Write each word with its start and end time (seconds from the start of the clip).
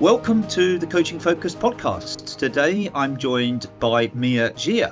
Welcome 0.00 0.46
to 0.48 0.78
the 0.78 0.86
Coaching 0.86 1.18
Focus 1.18 1.54
podcast. 1.54 2.36
Today 2.36 2.90
I'm 2.94 3.16
joined 3.16 3.70
by 3.80 4.10
Mia 4.12 4.50
Tse. 4.50 4.90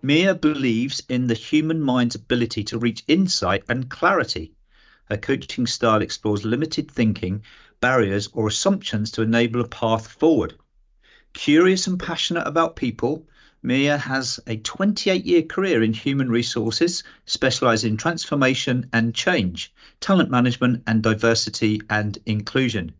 Mia 0.00 0.34
believes 0.34 1.02
in 1.10 1.26
the 1.26 1.34
human 1.34 1.82
mind's 1.82 2.14
ability 2.14 2.64
to 2.64 2.78
reach 2.78 3.04
insight 3.08 3.62
and 3.68 3.90
clarity. 3.90 4.54
Her 5.10 5.18
coaching 5.18 5.66
style 5.66 6.00
explores 6.00 6.46
limited 6.46 6.90
thinking, 6.90 7.42
barriers, 7.80 8.30
or 8.32 8.48
assumptions 8.48 9.10
to 9.10 9.22
enable 9.22 9.60
a 9.60 9.68
path 9.68 10.06
forward. 10.06 10.54
Curious 11.34 11.86
and 11.86 12.00
passionate 12.00 12.46
about 12.46 12.74
people, 12.74 13.28
Mia 13.62 13.98
has 13.98 14.40
a 14.46 14.56
28 14.56 15.26
year 15.26 15.42
career 15.42 15.82
in 15.82 15.92
human 15.92 16.30
resources, 16.30 17.04
specializing 17.26 17.90
in 17.90 17.96
transformation 17.98 18.88
and 18.94 19.14
change, 19.14 19.74
talent 20.00 20.30
management, 20.30 20.84
and 20.86 21.02
diversity 21.02 21.82
and 21.90 22.16
inclusion. 22.24 22.94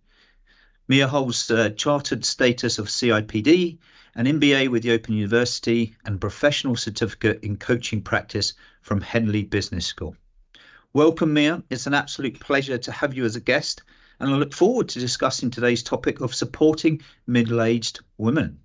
Mia 0.89 1.07
holds 1.07 1.49
a 1.49 1.71
chartered 1.71 2.25
status 2.25 2.77
of 2.77 2.89
CIPD, 2.89 3.79
an 4.17 4.27
MBA 4.27 4.69
with 4.69 4.83
the 4.83 4.91
Open 4.91 5.15
University, 5.15 5.95
and 6.05 6.21
professional 6.21 6.75
certificate 6.75 7.39
in 7.45 7.57
coaching 7.57 8.03
practice 8.03 8.55
from 8.81 9.01
Henley 9.01 9.45
Business 9.45 9.87
School. 9.87 10.17
Welcome, 10.93 11.33
Mia. 11.33 11.63
It's 11.71 11.87
an 11.87 11.95
absolute 11.95 12.41
pleasure 12.41 12.79
to 12.79 12.91
have 12.91 13.15
you 13.15 13.25
as 13.25 13.37
a 13.37 13.41
guest, 13.41 13.85
and 14.19 14.29
I 14.29 14.37
look 14.37 14.53
forward 14.53 14.89
to 14.89 14.99
discussing 14.99 15.51
today's 15.51 15.85
topic 15.85 16.21
of 16.21 16.35
supporting 16.35 17.01
middle 17.29 17.63
aged 17.63 18.01
women. 18.19 18.59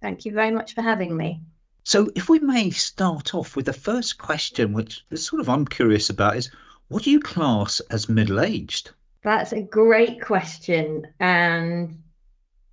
Thank 0.00 0.24
you 0.24 0.32
very 0.32 0.52
much 0.52 0.74
for 0.74 0.82
having 0.82 1.16
me. 1.16 1.40
So, 1.82 2.12
if 2.14 2.28
we 2.28 2.38
may 2.38 2.70
start 2.70 3.34
off 3.34 3.56
with 3.56 3.66
the 3.66 3.72
first 3.72 4.18
question, 4.18 4.72
which 4.72 5.04
is 5.10 5.26
sort 5.26 5.40
of 5.40 5.48
I'm 5.48 5.66
curious 5.66 6.10
about, 6.10 6.36
is 6.36 6.48
what 6.86 7.02
do 7.02 7.10
you 7.10 7.18
class 7.18 7.80
as 7.90 8.08
middle 8.08 8.40
aged? 8.40 8.92
That's 9.22 9.52
a 9.52 9.62
great 9.62 10.20
question. 10.20 11.06
And 11.20 12.02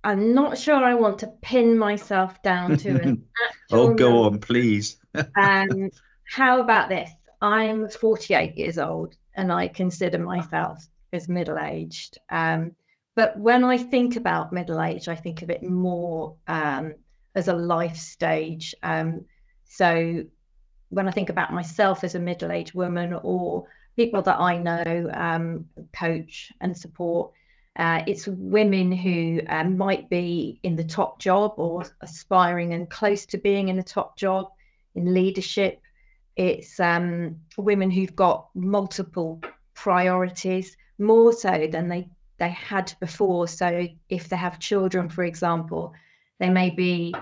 I'm 0.04 0.34
not 0.34 0.56
sure 0.56 0.76
I 0.76 0.94
want 0.94 1.18
to 1.20 1.26
pin 1.42 1.76
myself 1.76 2.42
down 2.42 2.76
to 2.78 2.90
an 3.02 3.24
oh, 3.70 3.92
go 3.94 4.10
number. 4.10 4.36
on, 4.36 4.38
please. 4.40 4.96
um, 5.36 5.90
how 6.24 6.60
about 6.60 6.88
this? 6.88 7.10
I'm 7.40 7.88
48 7.88 8.56
years 8.56 8.78
old 8.78 9.16
and 9.34 9.52
I 9.52 9.68
consider 9.68 10.18
myself 10.18 10.86
as 11.12 11.28
middle 11.28 11.58
aged. 11.58 12.18
Um, 12.30 12.72
but 13.14 13.38
when 13.38 13.64
I 13.64 13.76
think 13.76 14.16
about 14.16 14.52
middle 14.52 14.80
age, 14.80 15.08
I 15.08 15.14
think 15.14 15.42
of 15.42 15.50
it 15.50 15.62
more 15.62 16.36
um, 16.46 16.94
as 17.34 17.48
a 17.48 17.54
life 17.54 17.96
stage. 17.96 18.74
Um, 18.82 19.24
so 19.64 20.24
when 20.90 21.08
I 21.08 21.10
think 21.10 21.28
about 21.28 21.52
myself 21.52 22.04
as 22.04 22.14
a 22.14 22.20
middle 22.20 22.52
aged 22.52 22.74
woman 22.74 23.18
or 23.22 23.66
people 23.98 24.22
that 24.22 24.38
I 24.38 24.56
know 24.56 25.10
um, 25.12 25.64
coach 25.92 26.52
and 26.60 26.76
support. 26.76 27.32
Uh, 27.74 28.00
it's 28.06 28.28
women 28.28 28.92
who 28.92 29.40
um, 29.48 29.76
might 29.76 30.08
be 30.08 30.60
in 30.62 30.76
the 30.76 30.84
top 30.84 31.18
job 31.18 31.54
or 31.56 31.84
aspiring 32.00 32.74
and 32.74 32.88
close 32.88 33.26
to 33.26 33.38
being 33.38 33.68
in 33.68 33.76
the 33.76 33.82
top 33.82 34.16
job 34.16 34.46
in 34.94 35.12
leadership. 35.12 35.80
It's 36.36 36.78
um, 36.78 37.40
women 37.56 37.90
who've 37.90 38.14
got 38.14 38.50
multiple 38.54 39.40
priorities, 39.74 40.76
more 41.00 41.32
so 41.32 41.66
than 41.66 41.88
they, 41.88 42.08
they 42.38 42.50
had 42.50 42.94
before. 43.00 43.48
So 43.48 43.88
if 44.10 44.28
they 44.28 44.36
have 44.36 44.60
children, 44.60 45.08
for 45.08 45.24
example, 45.24 45.92
they 46.38 46.50
may 46.50 46.70
be 46.70 47.12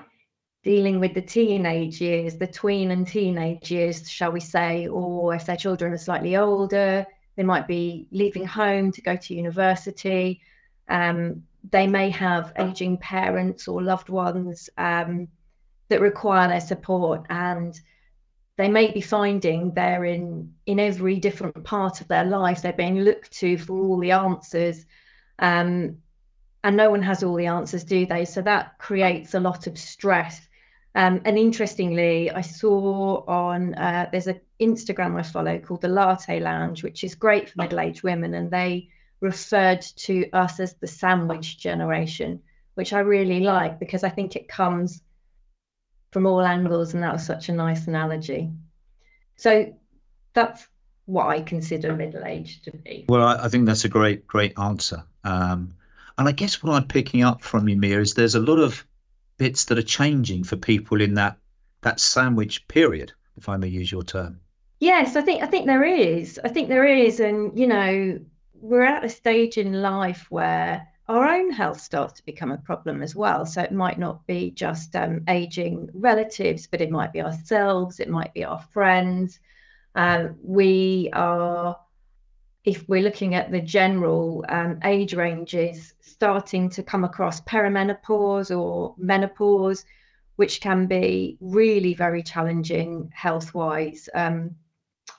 dealing 0.67 0.99
with 0.99 1.15
the 1.15 1.23
teenage 1.23 2.01
years, 2.01 2.39
the 2.39 2.47
tween 2.47 2.91
and 2.91 3.07
teenage 3.07 3.71
years, 3.71 4.11
shall 4.11 4.33
we 4.33 4.41
say, 4.41 4.89
or 4.89 5.33
if 5.33 5.47
their 5.47 5.57
children 5.57 5.93
are 5.93 5.97
slightly 5.97 6.37
older, 6.37 7.07
they 7.37 7.45
might 7.45 7.69
be 7.69 8.09
leaving 8.11 8.45
home 8.45 8.91
to 8.91 9.01
go 9.01 9.15
to 9.15 9.33
university. 9.33 10.41
Um, 10.89 11.45
they 11.71 11.87
may 11.87 12.11
have 12.11 12.53
aging 12.59 12.97
parents 12.97 13.69
or 13.69 13.81
loved 13.81 14.09
ones 14.09 14.69
um, 14.77 15.29
that 15.89 16.01
require 16.01 16.49
their 16.49 16.61
support, 16.61 17.25
and 17.31 17.81
they 18.57 18.69
may 18.69 18.91
be 18.91 19.01
finding 19.01 19.73
they're 19.73 20.05
in 20.05 20.53
in 20.67 20.81
every 20.81 21.21
different 21.21 21.63
part 21.63 22.01
of 22.01 22.09
their 22.09 22.25
life. 22.25 22.61
They're 22.61 22.73
being 22.73 23.03
looked 23.03 23.31
to 23.35 23.57
for 23.57 23.79
all 23.79 24.01
the 24.01 24.11
answers. 24.11 24.85
Um, 25.39 25.99
and 26.65 26.77
no 26.77 26.91
one 26.91 27.03
has 27.03 27.23
all 27.23 27.37
the 27.37 27.47
answers, 27.47 27.85
do 27.85 28.05
they? 28.05 28.25
So 28.25 28.43
that 28.43 28.77
creates 28.79 29.35
a 29.35 29.39
lot 29.39 29.69
of 29.69 29.79
stress 29.79 30.46
um, 30.97 31.21
and 31.27 31.39
interestingly, 31.39 32.31
I 32.31 32.41
saw 32.41 33.23
on 33.29 33.75
uh, 33.75 34.09
there's 34.11 34.27
an 34.27 34.41
Instagram 34.61 35.19
I 35.19 35.23
follow 35.23 35.59
called 35.59 35.83
the 35.83 35.89
Latte 35.89 36.41
Lounge, 36.41 36.83
which 36.83 37.05
is 37.05 37.15
great 37.15 37.51
for 37.51 37.61
middle-aged 37.61 38.03
women, 38.03 38.33
and 38.33 38.51
they 38.51 38.89
referred 39.21 39.83
to 39.83 40.29
us 40.31 40.59
as 40.59 40.73
the 40.75 40.87
sandwich 40.87 41.59
generation, 41.59 42.41
which 42.77 42.95
I 42.95 43.01
really 43.01 43.41
like 43.41 43.79
because 43.79 44.05
I 44.05 44.09
think 44.09 44.37
it 44.37 44.49
comes 44.49 45.03
from 46.13 46.27
all 46.27 46.41
angles, 46.41 46.95
and 46.95 47.03
that 47.03 47.13
was 47.13 47.27
such 47.27 47.51
a 47.51 47.53
nice 47.53 47.87
analogy. 47.87 48.51
So 49.37 49.75
that's 50.33 50.67
what 51.05 51.27
I 51.27 51.43
consider 51.43 51.95
middle-aged 51.95 52.65
to 52.65 52.71
be. 52.71 53.05
Well, 53.11 53.23
I, 53.23 53.45
I 53.45 53.49
think 53.49 53.67
that's 53.67 53.85
a 53.85 53.91
great, 53.91 54.27
great 54.27 54.59
answer. 54.59 55.05
Um, 55.25 55.75
and 56.17 56.27
I 56.27 56.33
guess 56.33 56.63
what 56.63 56.73
I'm 56.73 56.89
picking 56.89 57.23
up 57.23 57.43
from 57.43 57.69
you, 57.69 57.77
Mia, 57.77 58.01
is 58.01 58.15
there's 58.15 58.35
a 58.35 58.41
lot 58.41 58.59
of 58.59 58.86
bits 59.39 59.65
that 59.67 59.79
are 59.79 59.83
changing 59.83 60.45
for 60.45 60.57
people 60.57 61.01
in 61.01 61.15
that 61.15 61.37
that 61.83 62.01
sandwich 62.01 62.67
period, 62.69 63.13
if 63.37 63.49
I 63.49 63.57
may 63.57 63.69
use 63.69 63.93
your 63.93 64.03
term. 64.03 64.41
Yes, 64.81 65.17
I 65.17 65.23
think 65.23 65.43
I 65.43 65.47
think 65.47 65.67
there 65.67 65.85
is. 65.85 66.41
I 66.45 66.49
think 66.49 66.69
there 66.69 66.85
is, 66.87 67.21
and 67.21 67.57
you 67.59 67.67
know, 67.67 68.19
we're 68.55 68.83
at 68.83 69.05
a 69.05 69.09
stage 69.09 69.59
in 69.59 69.83
life 69.83 70.27
where 70.31 70.87
our 71.09 71.29
own 71.29 71.51
health 71.51 71.81
starts 71.81 72.15
to 72.15 72.25
become 72.25 72.51
a 72.51 72.59
problem 72.59 73.03
as 73.03 73.15
well. 73.15 73.47
So 73.47 73.63
it 73.63 73.73
might 73.73 73.99
not 73.99 74.27
be 74.27 74.51
just 74.51 74.97
um, 74.97 75.23
aging 75.29 75.89
relatives, 75.95 76.67
but 76.67 76.81
it 76.81 76.91
might 76.91 77.13
be 77.13 77.23
ourselves, 77.23 78.01
it 78.01 78.09
might 78.09 78.35
be 78.35 78.45
our 78.45 78.59
friends. 78.59 79.39
Um, 79.95 80.37
we 80.43 81.09
are, 81.13 81.79
if 82.65 82.89
we're 82.89 83.03
looking 83.03 83.35
at 83.35 83.53
the 83.53 83.61
general 83.61 84.45
um, 84.49 84.81
age 84.85 85.15
ranges, 85.15 85.95
starting 86.17 86.71
to 86.71 86.83
come 86.83 87.05
across 87.05 87.43
perimenopause 87.43 88.57
or 88.57 88.95
menopause, 88.97 89.85
which 90.37 90.61
can 90.61 90.87
be 90.87 91.37
really 91.41 91.93
very 91.93 92.23
challenging 92.23 93.11
health 93.15 93.55
wise, 93.55 94.09
um, 94.15 94.51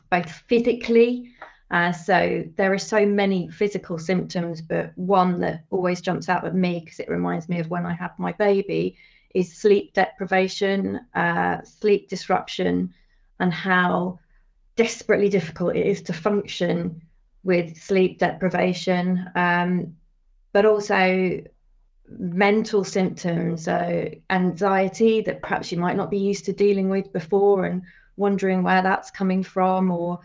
both 0.10 0.30
physically. 0.48 1.32
Uh, 1.70 1.92
so 1.92 2.44
there 2.56 2.74
are 2.74 2.80
so 2.80 3.06
many 3.06 3.48
physical 3.50 4.00
symptoms, 4.00 4.62
but 4.62 4.92
one 4.96 5.40
that 5.40 5.66
always 5.70 6.02
jumps 6.02 6.30
out 6.30 6.46
at 6.46 6.56
me 6.56 6.82
because 6.84 7.00
it 7.00 7.10
reminds 7.10 7.48
me 7.48 7.60
of 7.60 7.70
when 7.70 7.86
I 7.86 7.94
had 7.94 8.12
my 8.18 8.32
baby 8.32 8.98
is 9.36 9.56
sleep 9.56 9.94
deprivation, 9.94 11.00
uh, 11.14 11.62
sleep 11.64 12.10
disruption, 12.10 12.92
and 13.40 13.54
how 13.54 14.18
desperately 14.76 15.30
difficult 15.30 15.76
it 15.76 15.86
is 15.86 16.02
to 16.04 16.14
function 16.14 17.02
with 17.44 17.78
sleep 17.78 18.18
deprivation. 18.18 19.30
Um, 19.36 19.96
but 20.58 20.66
also 20.66 21.40
mental 22.10 22.84
symptoms, 22.84 23.66
so 23.66 24.10
anxiety 24.32 25.22
that 25.22 25.44
perhaps 25.44 25.72
you 25.72 25.78
might 25.78 25.96
not 25.96 26.10
be 26.10 26.18
used 26.18 26.46
to 26.46 26.52
dealing 26.52 26.90
with 26.90 27.14
before 27.14 27.66
and 27.66 27.84
wondering 28.16 28.64
where 28.64 28.82
that's 28.82 29.12
coming 29.12 29.44
from, 29.44 29.92
or 29.92 30.20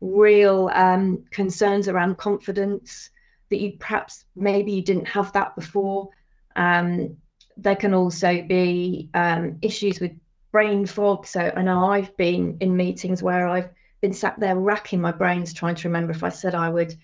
real 0.00 0.68
um, 0.74 1.22
concerns 1.30 1.86
around 1.86 2.18
confidence 2.18 3.10
that 3.48 3.60
you 3.60 3.74
perhaps 3.78 4.24
maybe 4.34 4.72
you 4.72 4.82
didn't 4.82 5.06
have 5.06 5.32
that 5.34 5.54
before. 5.54 6.08
Um, 6.56 7.16
there 7.56 7.76
can 7.76 7.94
also 7.94 8.42
be 8.42 9.08
um, 9.14 9.56
issues 9.62 10.00
with 10.00 10.10
brain 10.50 10.84
fog. 10.84 11.28
So 11.28 11.52
I 11.54 11.62
know 11.62 11.92
I've 11.92 12.16
been 12.16 12.56
in 12.58 12.76
meetings 12.76 13.22
where 13.22 13.46
I've 13.46 13.70
been 14.00 14.12
sat 14.12 14.40
there 14.40 14.56
racking 14.56 15.00
my 15.00 15.12
brains 15.12 15.54
trying 15.54 15.76
to 15.76 15.86
remember 15.86 16.10
if 16.10 16.24
I 16.24 16.30
said 16.30 16.56
I 16.56 16.70
would 16.70 16.96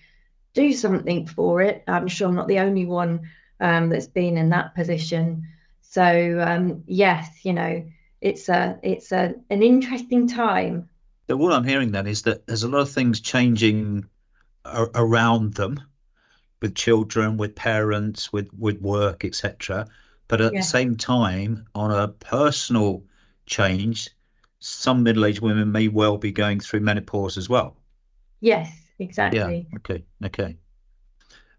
do 0.53 0.73
something 0.73 1.27
for 1.27 1.61
it. 1.61 1.83
I'm 1.87 2.07
sure 2.07 2.27
I'm 2.27 2.35
not 2.35 2.47
the 2.47 2.59
only 2.59 2.85
one 2.85 3.21
um, 3.59 3.89
that's 3.89 4.07
been 4.07 4.37
in 4.37 4.49
that 4.49 4.75
position. 4.75 5.47
So 5.81 6.43
um, 6.45 6.83
yes, 6.87 7.43
you 7.43 7.53
know, 7.53 7.83
it's 8.21 8.49
a 8.49 8.79
it's 8.83 9.11
a 9.11 9.35
an 9.49 9.63
interesting 9.63 10.27
time. 10.27 10.89
So 11.29 11.37
what 11.37 11.53
I'm 11.53 11.63
hearing 11.63 11.91
then 11.91 12.07
is 12.07 12.23
that 12.23 12.45
there's 12.47 12.63
a 12.63 12.67
lot 12.69 12.81
of 12.81 12.89
things 12.89 13.19
changing 13.19 14.05
a- 14.65 14.89
around 14.95 15.53
them, 15.53 15.79
with 16.63 16.75
children, 16.75 17.37
with 17.37 17.55
parents, 17.55 18.31
with 18.31 18.49
with 18.57 18.81
work, 18.81 19.25
etc. 19.25 19.85
But 20.29 20.41
at 20.41 20.53
yeah. 20.53 20.61
the 20.61 20.65
same 20.65 20.95
time, 20.95 21.65
on 21.75 21.91
a 21.91 22.07
personal 22.07 23.03
change, 23.45 24.09
some 24.59 25.03
middle-aged 25.03 25.41
women 25.41 25.71
may 25.71 25.89
well 25.89 26.17
be 26.17 26.31
going 26.31 26.61
through 26.61 26.79
menopause 26.79 27.37
as 27.37 27.49
well. 27.49 27.75
Yes, 28.39 28.71
exactly. 28.99 29.67
Yeah. 29.69 29.77
Okay. 29.77 30.03
Okay. 30.25 30.57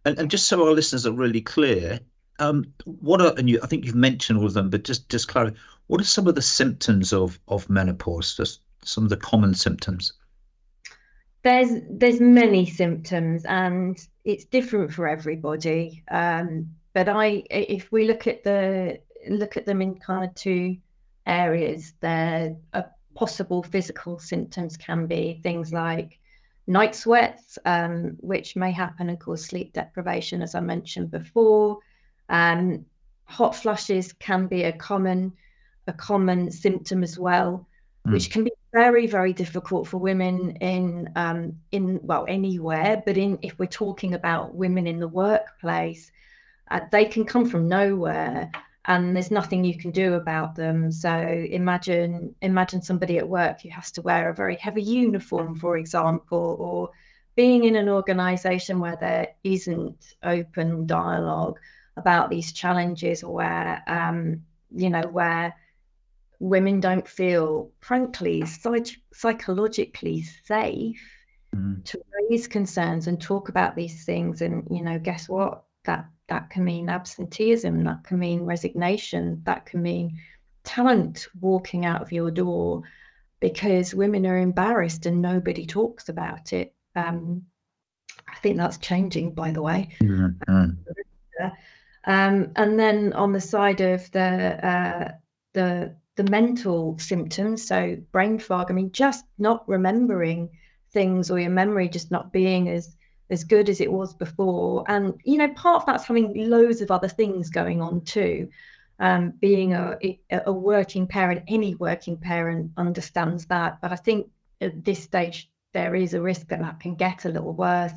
And, 0.04 0.18
and 0.18 0.30
just 0.30 0.48
so 0.48 0.66
our 0.66 0.72
listeners 0.72 1.06
are 1.06 1.12
really 1.12 1.40
clear, 1.40 1.98
um, 2.38 2.64
what 2.84 3.20
are 3.20 3.32
and 3.38 3.48
you, 3.48 3.60
I 3.62 3.66
think 3.66 3.84
you've 3.84 3.94
mentioned 3.94 4.38
all 4.38 4.46
of 4.46 4.54
them, 4.54 4.70
but 4.70 4.84
just 4.84 5.08
just 5.08 5.28
clarify. 5.28 5.56
What 5.86 6.00
are 6.00 6.04
some 6.04 6.26
of 6.26 6.34
the 6.34 6.42
symptoms 6.42 7.12
of 7.12 7.38
of 7.48 7.68
menopause? 7.70 8.36
Just 8.36 8.60
some 8.82 9.04
of 9.04 9.10
the 9.10 9.16
common 9.16 9.54
symptoms. 9.54 10.12
There's 11.42 11.82
there's 11.90 12.20
many 12.20 12.66
symptoms, 12.66 13.44
and 13.44 13.98
it's 14.24 14.44
different 14.44 14.92
for 14.92 15.06
everybody. 15.06 16.02
Um, 16.10 16.70
but 16.92 17.08
I, 17.08 17.44
if 17.50 17.90
we 17.92 18.06
look 18.06 18.26
at 18.26 18.44
the 18.44 18.98
look 19.28 19.56
at 19.56 19.66
them 19.66 19.82
in 19.82 19.98
kind 19.98 20.24
of 20.28 20.34
two 20.34 20.76
areas, 21.26 21.92
there 22.00 22.56
are 22.72 22.90
possible 23.14 23.62
physical 23.62 24.18
symptoms 24.18 24.76
can 24.76 25.06
be 25.06 25.40
things 25.42 25.72
like 25.72 26.18
night 26.66 26.94
sweats, 26.94 27.58
um, 27.64 28.16
which 28.20 28.56
may 28.56 28.70
happen 28.70 29.08
and 29.08 29.20
cause 29.20 29.44
sleep 29.44 29.72
deprivation, 29.72 30.42
as 30.42 30.54
I 30.54 30.60
mentioned 30.60 31.10
before. 31.10 31.78
Um, 32.28 32.86
hot 33.24 33.54
flushes 33.54 34.12
can 34.12 34.46
be 34.46 34.64
a 34.64 34.72
common 34.72 35.32
a 35.86 35.92
common 35.92 36.50
symptom 36.50 37.02
as 37.02 37.18
well, 37.18 37.66
mm. 38.06 38.12
which 38.12 38.30
can 38.30 38.44
be 38.44 38.52
very 38.72 39.06
very 39.06 39.32
difficult 39.32 39.86
for 39.86 39.98
women 39.98 40.56
in 40.56 41.10
um, 41.16 41.54
in 41.72 42.00
well 42.02 42.24
anywhere, 42.28 43.02
but 43.04 43.16
in 43.16 43.38
if 43.42 43.58
we're 43.58 43.66
talking 43.66 44.14
about 44.14 44.54
women 44.54 44.86
in 44.86 44.98
the 44.98 45.08
workplace, 45.08 46.10
uh, 46.70 46.80
they 46.90 47.04
can 47.04 47.24
come 47.24 47.46
from 47.46 47.68
nowhere 47.68 48.50
and 48.86 49.16
there's 49.16 49.30
nothing 49.30 49.64
you 49.64 49.76
can 49.78 49.90
do 49.90 50.14
about 50.14 50.54
them. 50.54 50.92
So 50.92 51.10
imagine 51.10 52.34
imagine 52.42 52.82
somebody 52.82 53.18
at 53.18 53.28
work 53.28 53.62
who 53.62 53.70
has 53.70 53.90
to 53.92 54.02
wear 54.02 54.28
a 54.28 54.34
very 54.34 54.56
heavy 54.56 54.82
uniform 54.82 55.56
for 55.56 55.76
example 55.78 56.56
or 56.60 56.90
being 57.34 57.64
in 57.64 57.76
an 57.76 57.88
organization 57.88 58.78
where 58.80 58.96
there 59.00 59.28
isn't 59.42 60.14
open 60.22 60.86
dialogue 60.86 61.58
about 61.96 62.30
these 62.30 62.52
challenges 62.52 63.22
or 63.22 63.34
where 63.34 63.82
um, 63.86 64.42
you 64.74 64.90
know 64.90 65.06
where 65.10 65.54
women 66.40 66.80
don't 66.80 67.08
feel 67.08 67.70
frankly 67.80 68.44
psych- 68.44 69.00
psychologically 69.12 70.22
safe 70.44 71.00
mm. 71.56 71.82
to 71.84 71.98
raise 72.28 72.46
concerns 72.46 73.06
and 73.06 73.20
talk 73.20 73.48
about 73.48 73.76
these 73.76 74.04
things. 74.04 74.42
And 74.42 74.66
you 74.70 74.82
know 74.82 74.98
guess 74.98 75.28
what 75.28 75.64
that 75.84 76.06
that 76.28 76.50
can 76.50 76.64
mean 76.64 76.88
absenteeism 76.88 77.84
that 77.84 78.02
can 78.04 78.18
mean 78.18 78.42
resignation 78.42 79.40
that 79.44 79.66
can 79.66 79.82
mean 79.82 80.18
talent 80.64 81.28
walking 81.40 81.84
out 81.84 82.00
of 82.00 82.12
your 82.12 82.30
door 82.30 82.82
because 83.40 83.94
women 83.94 84.26
are 84.26 84.38
embarrassed 84.38 85.06
and 85.06 85.20
nobody 85.20 85.66
talks 85.66 86.08
about 86.08 86.52
it 86.52 86.74
um, 86.96 87.42
i 88.28 88.36
think 88.36 88.56
that's 88.56 88.78
changing 88.78 89.32
by 89.32 89.50
the 89.50 89.62
way 89.62 89.88
mm-hmm. 90.00 91.46
um, 92.06 92.52
and 92.56 92.78
then 92.78 93.12
on 93.12 93.32
the 93.32 93.40
side 93.40 93.80
of 93.80 94.10
the 94.12 94.66
uh, 94.66 95.12
the 95.52 95.94
the 96.16 96.24
mental 96.24 96.96
symptoms 96.98 97.66
so 97.66 97.96
brain 98.12 98.38
fog 98.38 98.70
i 98.70 98.74
mean 98.74 98.90
just 98.92 99.24
not 99.38 99.68
remembering 99.68 100.48
things 100.92 101.30
or 101.30 101.38
your 101.38 101.50
memory 101.50 101.88
just 101.88 102.10
not 102.10 102.32
being 102.32 102.68
as 102.68 102.96
as 103.30 103.44
good 103.44 103.68
as 103.68 103.80
it 103.80 103.90
was 103.90 104.14
before. 104.14 104.84
And, 104.88 105.14
you 105.24 105.38
know, 105.38 105.48
part 105.54 105.82
of 105.82 105.86
that's 105.86 106.04
having 106.04 106.48
loads 106.48 106.80
of 106.80 106.90
other 106.90 107.08
things 107.08 107.50
going 107.50 107.80
on 107.80 108.02
too. 108.02 108.48
Um, 109.00 109.32
being 109.40 109.72
a, 109.74 109.96
a 110.46 110.52
working 110.52 111.06
parent, 111.06 111.42
any 111.48 111.74
working 111.74 112.16
parent 112.16 112.70
understands 112.76 113.46
that. 113.46 113.80
But 113.80 113.92
I 113.92 113.96
think 113.96 114.28
at 114.60 114.84
this 114.84 115.02
stage, 115.02 115.50
there 115.72 115.94
is 115.94 116.14
a 116.14 116.22
risk 116.22 116.48
that 116.48 116.60
that 116.60 116.80
can 116.80 116.94
get 116.94 117.24
a 117.24 117.28
little 117.28 117.52
worse. 117.52 117.92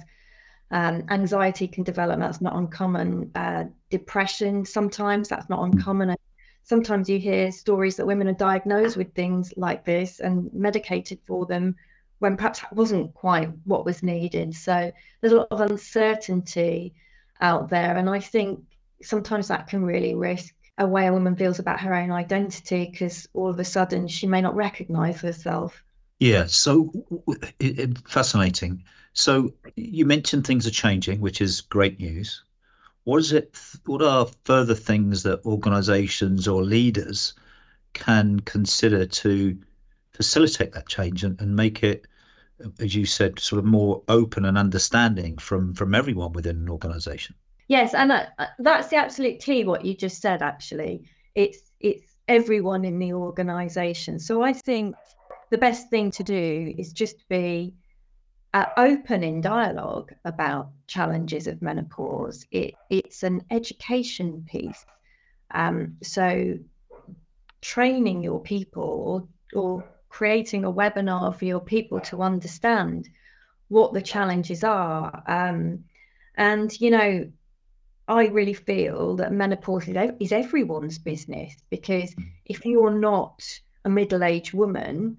Um, 0.72 1.04
anxiety 1.10 1.68
can 1.68 1.84
develop, 1.84 2.20
that's 2.20 2.42
not 2.42 2.56
uncommon. 2.56 3.32
Uh, 3.36 3.66
depression, 3.90 4.66
sometimes 4.66 5.30
that's 5.30 5.50
not 5.50 5.64
uncommon. 5.64 6.16
Sometimes 6.64 7.08
you 7.08 7.20
hear 7.20 7.52
stories 7.52 7.96
that 7.96 8.08
women 8.08 8.28
are 8.28 8.34
diagnosed 8.34 8.98
with 8.98 9.14
things 9.14 9.54
like 9.56 9.86
this 9.86 10.20
and 10.20 10.52
medicated 10.54 11.20
for 11.26 11.46
them 11.46 11.76
when 12.20 12.38
perhaps 12.38 12.62
that 12.62 12.74
wasn't 12.74 13.14
quite 13.14 13.50
what 13.66 13.86
was 13.86 14.04
needed. 14.04 14.56
So 14.56 14.92
there's 15.22 15.34
a 15.34 15.38
lot 15.38 15.48
of 15.52 15.62
uncertainty 15.62 16.94
out 17.42 17.70
there. 17.70 17.96
And 17.96 18.10
I 18.10 18.20
think 18.20 18.60
sometimes 19.02 19.48
that 19.48 19.68
can 19.68 19.84
really 19.84 20.16
risk 20.16 20.54
a 20.78 20.88
way 20.88 21.08
a 21.08 21.14
woman 21.14 21.36
feels 21.36 21.60
about 21.60 21.80
her 21.80 21.94
own 21.94 22.12
identity 22.12 22.90
because 22.92 23.28
all 23.34 23.50
of 23.50 23.60
a 23.60 23.64
sudden 23.64 24.08
she 24.08 24.28
may 24.28 24.42
not 24.42 24.56
recognize 24.56 25.22
herself. 25.22 25.84
Yeah, 26.20 26.46
so 26.48 26.92
it, 27.60 27.80
it, 27.80 28.08
fascinating. 28.08 28.84
So 29.14 29.54
you 29.76 30.06
mentioned 30.06 30.46
things 30.46 30.68
are 30.68 30.72
changing, 30.72 31.22
which 31.22 31.42
is 31.42 31.62
great 31.62 32.00
news. 32.00 32.44
What 33.04 33.18
is 33.18 33.32
it? 33.32 33.58
What 33.86 34.02
are 34.02 34.28
further 34.44 34.76
things 34.76 35.24
that 35.24 35.46
organisations 35.46 36.48
or 36.48 36.64
leaders 36.64 37.34
can 37.94 38.40
consider 38.42 39.06
to 39.06 39.58
facilitate 40.18 40.74
that 40.74 40.88
change 40.88 41.24
and, 41.24 41.40
and 41.40 41.56
make 41.56 41.84
it 41.84 42.06
as 42.80 42.96
you 42.96 43.06
said 43.06 43.40
sort 43.40 43.60
of 43.60 43.66
more 43.66 44.02
open 44.08 44.44
and 44.44 44.58
understanding 44.58 45.38
from 45.38 45.74
from 45.76 45.94
everyone 45.94 46.34
within 46.34 46.58
an 46.58 46.70
organization. 46.70 47.36
Yes 47.68 47.94
and 47.94 48.10
that, 48.10 48.34
that's 48.60 48.88
the 48.88 48.96
absolute 48.96 49.40
key 49.40 49.64
what 49.64 49.86
you 49.86 49.96
just 49.96 50.22
said 50.22 50.42
actually. 50.42 51.08
It's 51.36 51.60
it's 51.80 52.16
everyone 52.28 52.84
in 52.84 53.00
the 53.00 53.14
organization. 53.14 54.20
So 54.20 54.42
i 54.42 54.52
think 54.52 54.96
the 55.50 55.58
best 55.58 55.90
thing 55.90 56.12
to 56.12 56.24
do 56.24 56.74
is 56.78 56.92
just 56.92 57.28
be 57.30 57.74
uh, 58.54 58.66
open 58.78 59.24
in 59.24 59.40
dialogue 59.40 60.12
about 60.26 60.72
challenges 60.88 61.48
of 61.48 61.62
menopause. 61.62 62.46
It, 62.52 62.74
it's 62.90 63.24
an 63.24 63.44
education 63.52 64.46
piece. 64.50 64.86
Um, 65.52 65.96
so 66.02 66.58
training 67.62 68.24
your 68.24 68.42
people 68.42 69.30
or, 69.54 69.62
or 69.62 69.84
creating 70.10 70.66
a 70.66 70.72
webinar 70.72 71.36
for 71.36 71.46
your 71.46 71.60
people 71.60 72.00
to 72.02 72.22
understand 72.22 73.10
what 73.68 73.94
the 73.94 74.02
challenges 74.02 74.64
are. 74.64 75.24
Um, 75.28 75.84
and, 76.36 76.80
you 76.80 76.92
know, 76.92 77.30
I 78.08 78.28
really 78.28 78.54
feel 78.54 79.16
that 79.18 79.34
menopause 79.34 79.88
is 79.88 80.32
everyone's 80.32 80.98
business 80.98 81.56
because 81.70 82.16
mm. 82.16 82.26
if 82.46 82.66
you're 82.66 82.98
not 82.98 83.44
a 83.84 83.90
middle 83.90 84.24
aged 84.24 84.54
woman, 84.54 85.18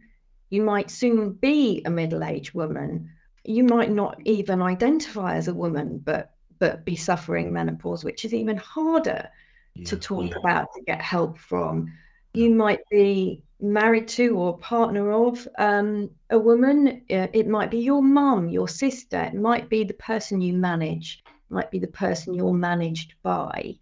you 0.50 0.62
might 0.62 0.90
soon 0.90 1.32
be 1.32 1.82
a 1.84 1.90
middle 1.90 2.24
aged 2.24 2.54
woman. 2.54 3.10
You 3.44 3.64
might 3.64 3.90
not 3.90 4.20
even 4.24 4.62
identify 4.62 5.36
as 5.36 5.48
a 5.48 5.54
woman, 5.54 5.98
but 5.98 6.32
but 6.58 6.84
be 6.84 6.96
suffering 6.96 7.52
menopause, 7.52 8.02
which 8.02 8.24
is 8.24 8.34
even 8.34 8.56
harder 8.56 9.28
yeah, 9.74 9.84
to 9.84 9.96
talk 9.96 10.30
yeah. 10.30 10.38
about 10.38 10.66
to 10.74 10.82
get 10.82 11.00
help 11.00 11.38
from. 11.38 11.92
You 12.34 12.50
might 12.50 12.80
be 12.90 13.42
married 13.60 14.06
to 14.08 14.36
or 14.36 14.56
partner 14.58 15.12
of 15.12 15.46
um, 15.58 16.10
a 16.30 16.38
woman. 16.38 17.02
Uh, 17.10 17.26
it 17.32 17.48
might 17.48 17.70
be 17.70 17.78
your 17.78 18.02
mum, 18.02 18.48
your 18.48 18.68
sister. 18.68 19.20
It 19.20 19.34
might 19.34 19.68
be 19.68 19.84
the 19.84 19.94
person 19.94 20.40
you 20.40 20.52
manage. 20.52 21.22
It 21.26 21.54
might 21.54 21.70
be 21.70 21.78
the 21.78 21.88
person 21.88 22.34
you're 22.34 22.52
managed 22.52 23.14
by. 23.22 23.76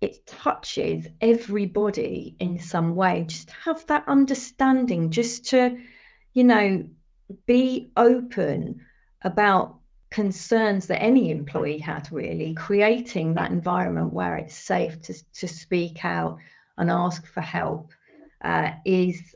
It 0.00 0.26
touches 0.26 1.06
everybody 1.20 2.34
in 2.40 2.58
some 2.58 2.94
way. 2.94 3.24
Just 3.28 3.50
have 3.50 3.86
that 3.86 4.04
understanding. 4.08 5.10
Just 5.10 5.44
to, 5.50 5.78
you 6.32 6.44
know, 6.44 6.84
be 7.46 7.92
open 7.96 8.80
about 9.22 9.76
concerns 10.10 10.86
that 10.88 11.00
any 11.00 11.30
employee 11.30 11.78
had 11.78 12.10
really 12.10 12.52
creating 12.54 13.34
that 13.34 13.52
environment 13.52 14.12
where 14.12 14.36
it's 14.36 14.56
safe 14.56 15.00
to, 15.02 15.14
to 15.34 15.46
speak 15.46 16.04
out 16.04 16.36
and 16.78 16.90
ask 16.90 17.26
for 17.26 17.42
help 17.42 17.92
uh, 18.42 18.72
is 18.84 19.34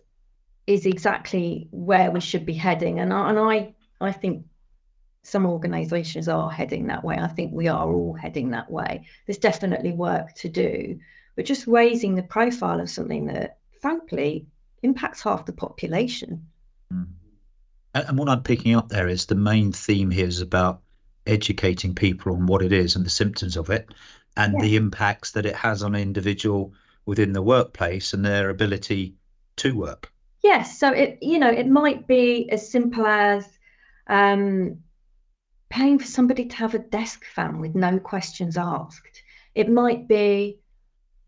is 0.67 0.87
exactly 0.87 1.69
where 1.71 2.11
we 2.11 2.21
should 2.21 2.47
be 2.47 2.55
heading. 2.55 2.99
And 3.01 3.13
I, 3.13 3.31
and 3.31 3.39
I 3.39 3.75
I 4.01 4.13
think 4.13 4.45
some 5.23 5.47
organisations 5.47 6.29
are 6.29 6.51
heading 6.51 6.87
that 6.87 7.03
way. 7.03 7.17
I 7.17 7.29
think 7.29 7.53
we 7.53 7.69
are 7.69 7.93
all 7.93 8.15
heading 8.15 8.51
that 8.51 8.71
way. 8.71 9.07
There's 9.27 9.39
definitely 9.39 9.93
work 9.93 10.35
to 10.35 10.49
do, 10.49 10.99
but 11.35 11.47
just 11.47 11.67
raising 11.67 12.15
the 12.15 12.23
profile 12.23 12.81
of 12.81 12.91
something 12.91 13.27
that, 13.27 13.59
frankly, 13.81 14.47
impacts 14.83 15.23
half 15.23 15.47
the 15.47 15.53
population. 15.53 16.47
Mm. 16.93 17.07
And 17.95 18.19
what 18.19 18.29
I'm 18.29 18.43
picking 18.43 18.75
up 18.75 18.89
there 18.89 19.09
is 19.09 19.27
the 19.27 19.35
main 19.35 19.73
theme 19.73 20.11
here 20.11 20.27
is 20.27 20.41
about 20.41 20.83
educating 21.27 21.95
people 21.95 22.35
on 22.35 22.47
what 22.47 22.63
it 22.63 22.73
is 22.73 22.97
and 22.97 23.07
the 23.07 23.11
symptoms 23.11 23.57
of 23.57 23.71
it 23.71 23.89
and 24.37 24.53
yeah. 24.55 24.61
the 24.61 24.77
impacts 24.77 25.31
that 25.33 25.47
it 25.47 25.57
has 25.57 25.83
on 25.83 25.95
an 25.95 26.03
individual 26.03 26.73
within 27.07 27.33
the 27.33 27.43
workplace 27.43 28.13
and 28.13 28.25
their 28.25 28.51
ability 28.51 29.15
to 29.57 29.77
work. 29.77 30.13
Yes, 30.43 30.79
so 30.79 30.91
it 30.91 31.19
you 31.23 31.39
know 31.39 31.51
it 31.51 31.67
might 31.67 32.07
be 32.07 32.51
as 32.51 32.71
simple 32.71 33.07
as 33.07 33.47
um, 34.09 34.79
paying 35.71 35.99
for 35.99 36.07
somebody 36.07 36.45
to 36.45 36.57
have 36.57 36.75
a 36.75 36.79
desk 36.79 37.25
fan 37.25 37.59
with 37.59 37.75
no 37.75 37.99
questions 37.99 38.57
asked. 38.57 39.23
It 39.55 39.69
might 39.69 40.07
be, 40.07 40.61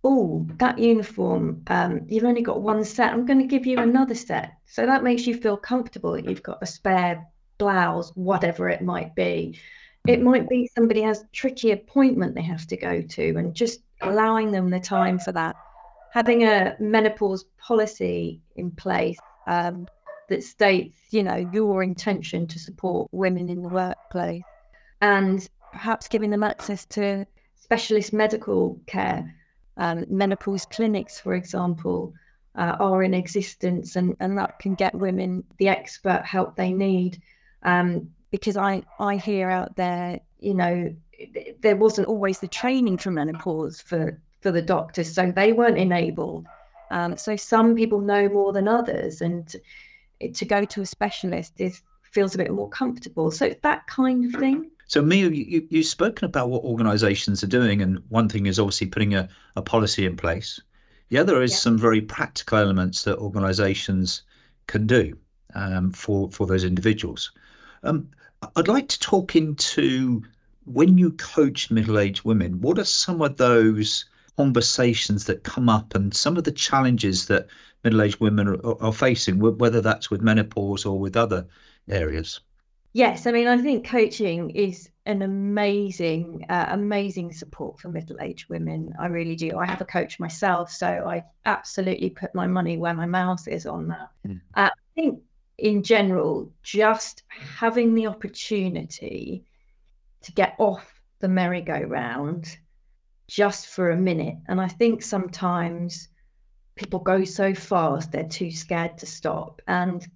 oh, 0.04 0.46
that 0.58 0.78
uniform, 0.78 1.62
um, 1.66 2.02
you've 2.08 2.24
only 2.24 2.42
got 2.42 2.62
one 2.62 2.84
set. 2.84 3.12
I'm 3.12 3.26
going 3.26 3.40
to 3.40 3.46
give 3.46 3.66
you 3.66 3.78
another 3.78 4.14
set. 4.14 4.52
So 4.66 4.86
that 4.86 5.02
makes 5.02 5.26
you 5.26 5.34
feel 5.34 5.56
comfortable 5.56 6.12
that 6.12 6.28
you've 6.28 6.42
got 6.42 6.58
a 6.62 6.66
spare 6.66 7.26
blouse, 7.58 8.12
whatever 8.14 8.68
it 8.68 8.82
might 8.82 9.14
be. 9.14 9.58
It 10.06 10.22
might 10.22 10.48
be 10.48 10.70
somebody 10.76 11.02
has 11.02 11.22
a 11.22 11.28
tricky 11.32 11.72
appointment 11.72 12.36
they 12.36 12.42
have 12.42 12.66
to 12.68 12.76
go 12.76 13.02
to, 13.02 13.36
and 13.36 13.52
just 13.54 13.80
allowing 14.00 14.52
them 14.52 14.70
the 14.70 14.78
time 14.78 15.18
for 15.18 15.32
that 15.32 15.56
having 16.16 16.44
a 16.44 16.74
menopause 16.80 17.44
policy 17.58 18.40
in 18.54 18.70
place 18.70 19.18
um, 19.46 19.86
that 20.30 20.42
states, 20.42 20.96
you 21.10 21.22
know, 21.22 21.36
your 21.52 21.82
intention 21.82 22.46
to 22.46 22.58
support 22.58 23.06
women 23.12 23.50
in 23.50 23.62
the 23.62 23.68
workplace 23.68 24.42
and 25.02 25.50
perhaps 25.72 26.08
giving 26.08 26.30
them 26.30 26.42
access 26.42 26.86
to 26.86 27.26
specialist 27.54 28.14
medical 28.14 28.80
care, 28.86 29.30
um, 29.76 30.06
menopause 30.08 30.64
clinics, 30.64 31.20
for 31.20 31.34
example, 31.34 32.14
uh, 32.54 32.76
are 32.80 33.02
in 33.02 33.12
existence, 33.12 33.94
and, 33.94 34.16
and 34.18 34.38
that 34.38 34.58
can 34.58 34.74
get 34.74 34.94
women 34.94 35.44
the 35.58 35.68
expert 35.68 36.22
help 36.24 36.56
they 36.56 36.72
need. 36.72 37.20
Um, 37.62 38.08
because 38.30 38.56
I, 38.56 38.82
I 38.98 39.16
hear 39.16 39.50
out 39.50 39.76
there, 39.76 40.20
you 40.38 40.54
know, 40.54 40.96
there 41.60 41.76
wasn't 41.76 42.08
always 42.08 42.38
the 42.38 42.48
training 42.48 42.96
for 42.96 43.10
menopause 43.10 43.82
for, 43.82 44.18
for 44.40 44.50
the 44.50 44.62
doctors, 44.62 45.12
so 45.12 45.32
they 45.32 45.52
weren't 45.52 45.78
enabled. 45.78 46.46
Um, 46.90 47.16
so 47.16 47.36
some 47.36 47.74
people 47.74 48.00
know 48.00 48.28
more 48.28 48.52
than 48.52 48.68
others, 48.68 49.20
and 49.20 49.54
to 50.32 50.44
go 50.44 50.64
to 50.64 50.82
a 50.82 50.86
specialist 50.86 51.52
is 51.58 51.82
feels 52.02 52.34
a 52.34 52.38
bit 52.38 52.50
more 52.50 52.68
comfortable. 52.70 53.30
So 53.30 53.54
that 53.62 53.86
kind 53.88 54.24
of 54.24 54.40
thing. 54.40 54.70
So, 54.86 55.02
Mia, 55.02 55.28
you, 55.28 55.66
you've 55.68 55.86
spoken 55.86 56.24
about 56.24 56.48
what 56.48 56.62
organisations 56.62 57.42
are 57.42 57.48
doing, 57.48 57.82
and 57.82 57.98
one 58.08 58.28
thing 58.28 58.46
is 58.46 58.60
obviously 58.60 58.86
putting 58.86 59.14
a, 59.14 59.28
a 59.56 59.62
policy 59.62 60.06
in 60.06 60.16
place. 60.16 60.60
The 61.08 61.18
other 61.18 61.42
is 61.42 61.50
yeah. 61.52 61.58
some 61.58 61.78
very 61.78 62.00
practical 62.00 62.58
elements 62.58 63.04
that 63.04 63.18
organisations 63.18 64.22
can 64.68 64.86
do 64.86 65.16
um, 65.54 65.92
for 65.92 66.30
for 66.30 66.46
those 66.46 66.64
individuals. 66.64 67.32
Um, 67.82 68.08
I'd 68.54 68.68
like 68.68 68.88
to 68.88 69.00
talk 69.00 69.34
into 69.34 70.22
when 70.64 70.98
you 70.98 71.12
coach 71.12 71.70
middle-aged 71.70 72.24
women. 72.24 72.60
What 72.60 72.78
are 72.78 72.84
some 72.84 73.22
of 73.22 73.36
those 73.36 74.04
conversations 74.36 75.24
that 75.24 75.44
come 75.44 75.68
up, 75.68 75.94
and 75.94 76.14
some 76.14 76.36
of 76.36 76.44
the 76.44 76.52
challenges 76.52 77.26
that 77.26 77.46
middle-aged 77.84 78.20
women 78.20 78.48
are, 78.48 78.82
are 78.82 78.92
facing, 78.92 79.38
whether 79.38 79.80
that's 79.80 80.10
with 80.10 80.20
menopause 80.20 80.84
or 80.84 80.98
with 80.98 81.16
other 81.16 81.46
areas? 81.88 82.40
Yes, 82.92 83.26
I 83.26 83.32
mean, 83.32 83.46
I 83.46 83.58
think 83.58 83.86
coaching 83.86 84.50
is 84.50 84.88
an 85.04 85.22
amazing, 85.22 86.44
uh, 86.48 86.66
amazing 86.70 87.32
support 87.32 87.78
for 87.78 87.88
middle-aged 87.88 88.48
women. 88.48 88.92
I 88.98 89.06
really 89.06 89.36
do. 89.36 89.58
I 89.58 89.66
have 89.66 89.82
a 89.82 89.84
coach 89.84 90.18
myself, 90.18 90.70
so 90.70 90.86
I 90.86 91.22
absolutely 91.44 92.10
put 92.10 92.34
my 92.34 92.46
money 92.46 92.78
where 92.78 92.94
my 92.94 93.06
mouth 93.06 93.46
is 93.48 93.66
on 93.66 93.88
that. 93.88 94.08
Mm. 94.26 94.40
Uh, 94.54 94.70
I 94.70 94.70
think, 94.94 95.20
in 95.58 95.82
general, 95.82 96.50
just 96.62 97.22
having 97.28 97.94
the 97.94 98.06
opportunity 98.06 99.44
to 100.22 100.32
get 100.32 100.54
off 100.58 101.00
the 101.20 101.28
merry-go-round 101.28 102.56
just 103.28 103.66
for 103.66 103.90
a 103.90 103.96
minute, 103.96 104.36
and 104.48 104.60
I 104.60 104.68
think 104.68 105.02
sometimes 105.02 106.08
people 106.76 107.00
go 107.00 107.24
so 107.24 107.54
fast 107.54 108.12
they're 108.12 108.24
too 108.24 108.50
scared 108.50 108.98
to 108.98 109.06
stop, 109.06 109.62
and 109.66 110.06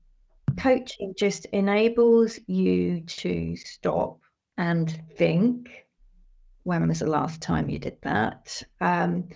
coaching 0.58 1.14
just 1.16 1.46
enables 1.46 2.38
you 2.46 3.00
to 3.00 3.56
stop 3.56 4.18
and 4.58 5.00
think 5.16 5.70
when 6.64 6.86
was 6.86 7.00
the 7.00 7.06
last 7.06 7.40
time 7.40 7.68
you 7.68 7.78
did 7.78 7.96
that? 8.02 8.62
Um, 8.80 9.28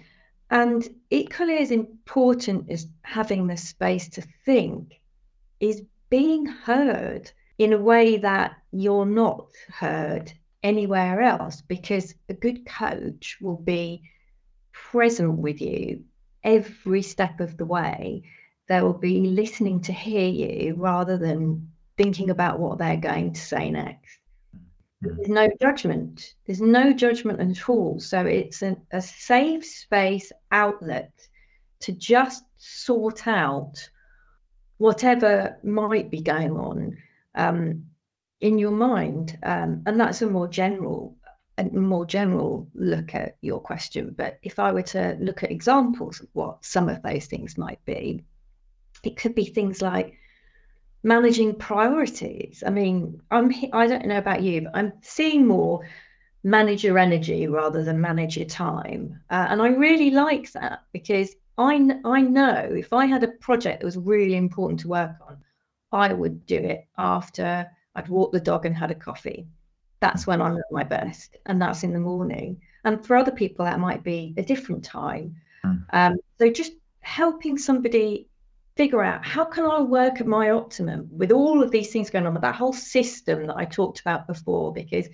and 0.51 0.89
equally 1.11 1.59
as 1.59 1.71
important 1.71 2.71
as 2.71 2.87
having 3.03 3.47
the 3.47 3.57
space 3.57 4.09
to 4.11 4.23
think 4.45 5.01
is 5.61 5.83
being 6.11 6.47
heard 6.47 7.31
in 7.59 7.73
a 7.73 7.79
way 7.79 8.19
that 8.19 8.57
you're 8.73 9.07
not 9.07 9.47
heard 9.69 10.33
anywhere 10.65 11.21
else 11.21 11.61
because 11.61 12.15
a 12.29 12.35
good 12.35 12.67
coach 12.67 13.39
will 13.41 13.59
be 13.59 14.03
present 14.73 15.39
with 15.39 15.61
you 15.61 16.03
every 16.43 17.03
step 17.03 17.39
of 17.39 17.57
the 17.57 17.67
way 17.67 18.23
they 18.69 18.81
will 18.81 18.95
be 18.95 19.21
listening 19.21 19.81
to 19.83 19.93
hear 19.93 20.29
you 20.29 20.75
rather 20.77 21.19
than 21.19 21.71
thinking 21.97 22.31
about 22.31 22.59
what 22.59 22.79
they're 22.79 22.97
going 22.97 23.33
to 23.33 23.41
say 23.41 23.71
next. 23.71 24.19
There's 25.03 25.29
no 25.29 25.51
judgment. 25.61 26.35
There's 26.47 26.63
no 26.63 26.93
judgment 26.93 27.41
at 27.41 27.69
all. 27.69 28.01
So 28.01 28.25
it's 28.25 28.63
a, 28.63 28.77
a 28.91 29.03
safe 29.03 29.65
space 29.65 30.33
outlet 30.51 31.13
to 31.81 31.93
just 31.93 32.45
sort 32.57 33.27
out 33.27 33.75
whatever 34.79 35.59
might 35.63 36.11
be 36.11 36.23
going 36.23 36.53
on 36.53 36.97
um, 37.35 37.85
in 38.45 38.59
your 38.59 38.71
mind. 38.71 39.39
Um, 39.43 39.83
and 39.87 39.99
that's 39.99 40.21
a 40.21 40.27
more 40.27 40.47
general 40.49 41.17
a 41.57 41.65
more 41.65 42.05
general 42.05 42.69
look 42.75 43.15
at 43.15 43.37
your 43.41 43.61
question. 43.61 44.13
But 44.19 44.39
if 44.43 44.59
I 44.59 44.73
were 44.73 44.83
to 44.83 45.17
look 45.21 45.45
at 45.45 45.53
examples 45.53 46.21
of 46.21 46.29
what 46.33 46.65
some 46.65 46.89
of 46.89 47.01
those 47.03 47.27
things 47.27 47.57
might 47.57 47.83
be, 47.85 48.25
it 49.05 49.17
could 49.17 49.35
be 49.37 49.45
things 49.45 49.81
like 49.81 50.19
managing 51.05 51.55
priorities. 51.55 52.63
I 52.67 52.71
mean, 52.71 53.23
I'm 53.31 53.51
I 53.73 53.87
don't 53.87 54.07
know 54.07 54.19
about 54.19 54.43
you, 54.43 54.63
but 54.63 54.73
I'm 54.75 54.93
seeing 55.01 55.47
more 55.47 55.81
manage 56.43 56.85
your 56.85 56.99
energy 56.99 57.47
rather 57.47 57.83
than 57.83 57.99
manage 57.99 58.37
your 58.37 58.47
time, 58.47 59.19
uh, 59.31 59.47
and 59.49 59.63
I 59.63 59.69
really 59.69 60.11
like 60.11 60.53
that 60.53 60.83
because 60.93 61.35
I 61.57 61.75
I 62.05 62.21
know 62.21 62.59
if 62.85 62.93
I 62.93 63.07
had 63.07 63.25
a 63.25 63.39
project 63.47 63.81
that 63.81 63.87
was 63.87 63.97
really 63.97 64.37
important 64.37 64.81
to 64.81 64.89
work 64.89 65.17
on, 65.27 65.39
I 65.93 66.13
would 66.13 66.45
do 66.45 66.59
it 66.59 66.87
after 66.99 67.71
I'd 67.95 68.09
walked 68.09 68.33
the 68.33 68.41
dog 68.41 68.67
and 68.67 68.77
had 68.77 68.91
a 68.91 68.95
coffee. 68.95 69.47
That's 70.01 70.27
when 70.27 70.43
I'm 70.43 70.57
at 70.57 70.65
my 70.71 70.85
best, 70.85 71.37
and 71.47 71.61
that's 71.61 71.83
in 71.83 71.93
the 71.93 72.01
morning. 72.01 72.61
And 72.85 73.05
for 73.05 73.17
other 73.17 73.33
people, 73.33 73.65
that 73.65 73.81
might 73.81 74.03
be 74.03 74.35
a 74.37 74.43
different 74.43 74.85
time. 74.85 75.37
Mm. 75.65 75.85
Um, 75.93 76.17
so 76.39 76.51
just 76.51 76.73
helping 77.01 77.57
somebody 77.57 78.29
figure 78.77 79.03
out 79.03 79.25
how 79.25 79.45
can 79.45 79.65
I 79.65 79.81
work 79.81 80.21
at 80.21 80.27
my 80.27 80.51
optimum 80.51 81.09
with 81.11 81.31
all 81.31 81.63
of 81.63 81.71
these 81.71 81.91
things 81.91 82.11
going 82.11 82.27
on, 82.27 82.35
with 82.35 82.43
that 82.43 82.57
whole 82.57 82.73
system 82.73 83.47
that 83.47 83.57
I 83.57 83.65
talked 83.65 84.01
about 84.01 84.27
before, 84.27 84.73
because 84.73 85.07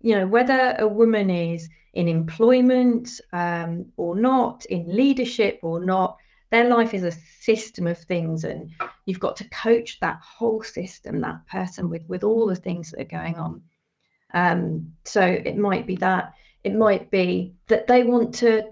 you 0.00 0.14
know 0.14 0.26
whether 0.26 0.76
a 0.78 0.86
woman 0.86 1.28
is 1.28 1.68
in 1.94 2.08
employment 2.08 3.20
um, 3.32 3.86
or 3.96 4.14
not, 4.14 4.64
in 4.66 4.84
leadership 4.94 5.58
or 5.62 5.84
not, 5.84 6.16
their 6.50 6.68
life 6.68 6.94
is 6.94 7.04
a 7.04 7.12
system 7.40 7.86
of 7.86 7.98
things, 7.98 8.44
and 8.44 8.70
you've 9.04 9.20
got 9.20 9.36
to 9.36 9.48
coach 9.50 9.98
that 10.00 10.20
whole 10.22 10.62
system, 10.62 11.20
that 11.20 11.46
person 11.46 11.90
with 11.90 12.02
with 12.08 12.24
all 12.24 12.46
the 12.46 12.56
things 12.56 12.90
that 12.90 13.00
are 13.00 13.04
going 13.04 13.36
on. 13.36 13.62
Um, 14.34 14.92
so 15.04 15.22
it 15.22 15.56
might 15.56 15.86
be 15.86 15.96
that 15.96 16.34
it 16.64 16.74
might 16.74 17.10
be 17.10 17.54
that 17.68 17.86
they 17.86 18.02
want 18.02 18.34
to 18.36 18.64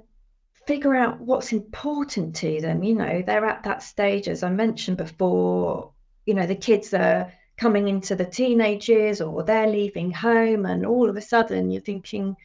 figure 0.66 0.94
out 0.94 1.20
what's 1.20 1.52
important 1.52 2.34
to 2.36 2.60
them. 2.60 2.82
You 2.82 2.94
know, 2.94 3.22
they're 3.24 3.46
at 3.46 3.62
that 3.62 3.82
stage, 3.82 4.28
as 4.28 4.42
I 4.42 4.50
mentioned 4.50 4.96
before, 4.96 5.92
you 6.26 6.34
know, 6.34 6.46
the 6.46 6.56
kids 6.56 6.92
are 6.92 7.32
coming 7.56 7.88
into 7.88 8.14
the 8.14 8.24
teenage 8.24 8.88
years 8.88 9.20
or 9.20 9.42
they're 9.42 9.68
leaving 9.68 10.10
home, 10.10 10.66
and 10.66 10.84
all 10.84 11.08
of 11.08 11.16
a 11.16 11.22
sudden 11.22 11.70
you're 11.70 11.82
thinking, 11.82 12.36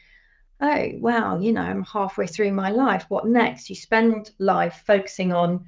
oh, 0.61 0.89
wow, 0.99 1.39
you 1.39 1.51
know, 1.51 1.61
I'm 1.61 1.83
halfway 1.83 2.27
through 2.27 2.53
my 2.53 2.69
life. 2.69 3.05
What 3.09 3.27
next? 3.27 3.69
You 3.69 3.75
spend 3.75 4.31
life 4.39 4.83
focusing 4.85 5.33
on 5.33 5.65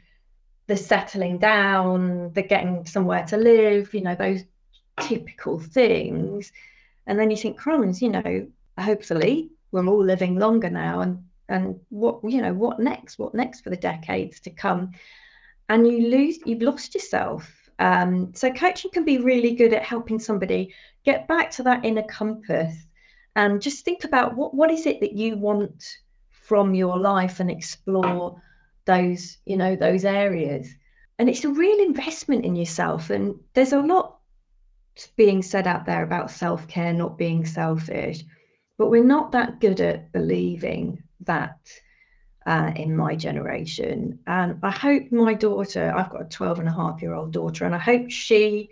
the 0.68 0.78
settling 0.78 1.40
down, 1.40 2.32
the 2.34 2.44
getting 2.44 2.86
somewhere 2.86 3.26
to 3.26 3.38
live, 3.38 3.94
you 3.94 4.02
know, 4.02 4.16
those 4.16 4.44
typical 5.02 5.60
things. 5.60 6.52
And 7.08 7.20
then 7.20 7.32
you 7.32 7.38
think, 7.38 7.58
crumbs, 7.58 8.02
you 8.02 8.10
know, 8.10 8.48
hopefully 8.80 9.50
we're 9.72 9.86
all 9.88 10.04
living 10.04 10.38
longer 10.38 10.70
now 10.70 11.02
and 11.02 11.24
and 11.50 11.80
what 11.90 12.20
you 12.24 12.42
know 12.42 12.54
what 12.54 12.80
next 12.80 13.20
what 13.20 13.36
next 13.36 13.62
for 13.62 13.70
the 13.70 13.76
decades 13.76 14.40
to 14.40 14.50
come 14.50 14.92
and 15.70 15.86
you 15.88 16.08
lose 16.08 16.40
you've 16.46 16.62
lost 16.62 16.94
yourself 16.94 17.70
um, 17.80 18.32
so 18.34 18.52
coaching 18.52 18.92
can 18.92 19.04
be 19.04 19.18
really 19.18 19.56
good 19.56 19.74
at 19.74 19.84
helping 19.84 20.20
somebody 20.20 20.74
get 21.04 21.28
back 21.28 21.52
to 21.52 21.64
that 21.64 21.84
inner 21.84 22.04
compass 22.04 22.86
and 23.36 23.62
just 23.62 23.84
think 23.86 24.04
about 24.04 24.36
what 24.36 24.54
what 24.54 24.72
is 24.72 24.86
it 24.86 25.00
that 25.00 25.14
you 25.14 25.38
want 25.38 25.98
from 26.30 26.74
your 26.74 26.98
life 26.98 27.40
and 27.40 27.50
explore 27.50 28.42
those 28.86 29.38
you 29.46 29.58
know 29.58 29.76
those 29.76 30.06
areas 30.06 30.68
and 31.20 31.30
it's 31.30 31.46
a 31.46 31.50
real 31.50 31.80
investment 31.80 32.44
in 32.46 32.56
yourself 32.56 33.10
and 33.10 33.36
there's 33.54 33.74
a 33.74 33.80
lot 33.80 34.18
being 35.16 35.42
said 35.42 35.68
out 35.68 35.86
there 35.86 36.04
about 36.04 36.30
self-care 36.30 36.94
not 36.94 37.18
being 37.18 37.46
selfish 37.46 38.24
but 38.78 38.90
we're 38.90 39.04
not 39.04 39.32
that 39.32 39.60
good 39.60 39.80
at 39.80 40.12
believing 40.12 41.02
that 41.22 41.60
uh, 42.46 42.72
in 42.76 42.96
my 42.96 43.16
generation. 43.16 44.20
And 44.28 44.60
I 44.64 44.72
hope 44.72 45.12
my 45.12 45.34
daughter, 45.34 45.94
I've 45.96 46.10
got 46.10 46.22
a 46.24 46.26
12 46.26 46.60
and 46.60 46.68
a 46.68 46.74
half 46.74 47.02
year 47.02 47.14
old 47.14 47.32
daughter, 47.32 47.66
and 47.66 47.76
I 47.76 47.80
hope 47.80 48.10
she 48.10 48.70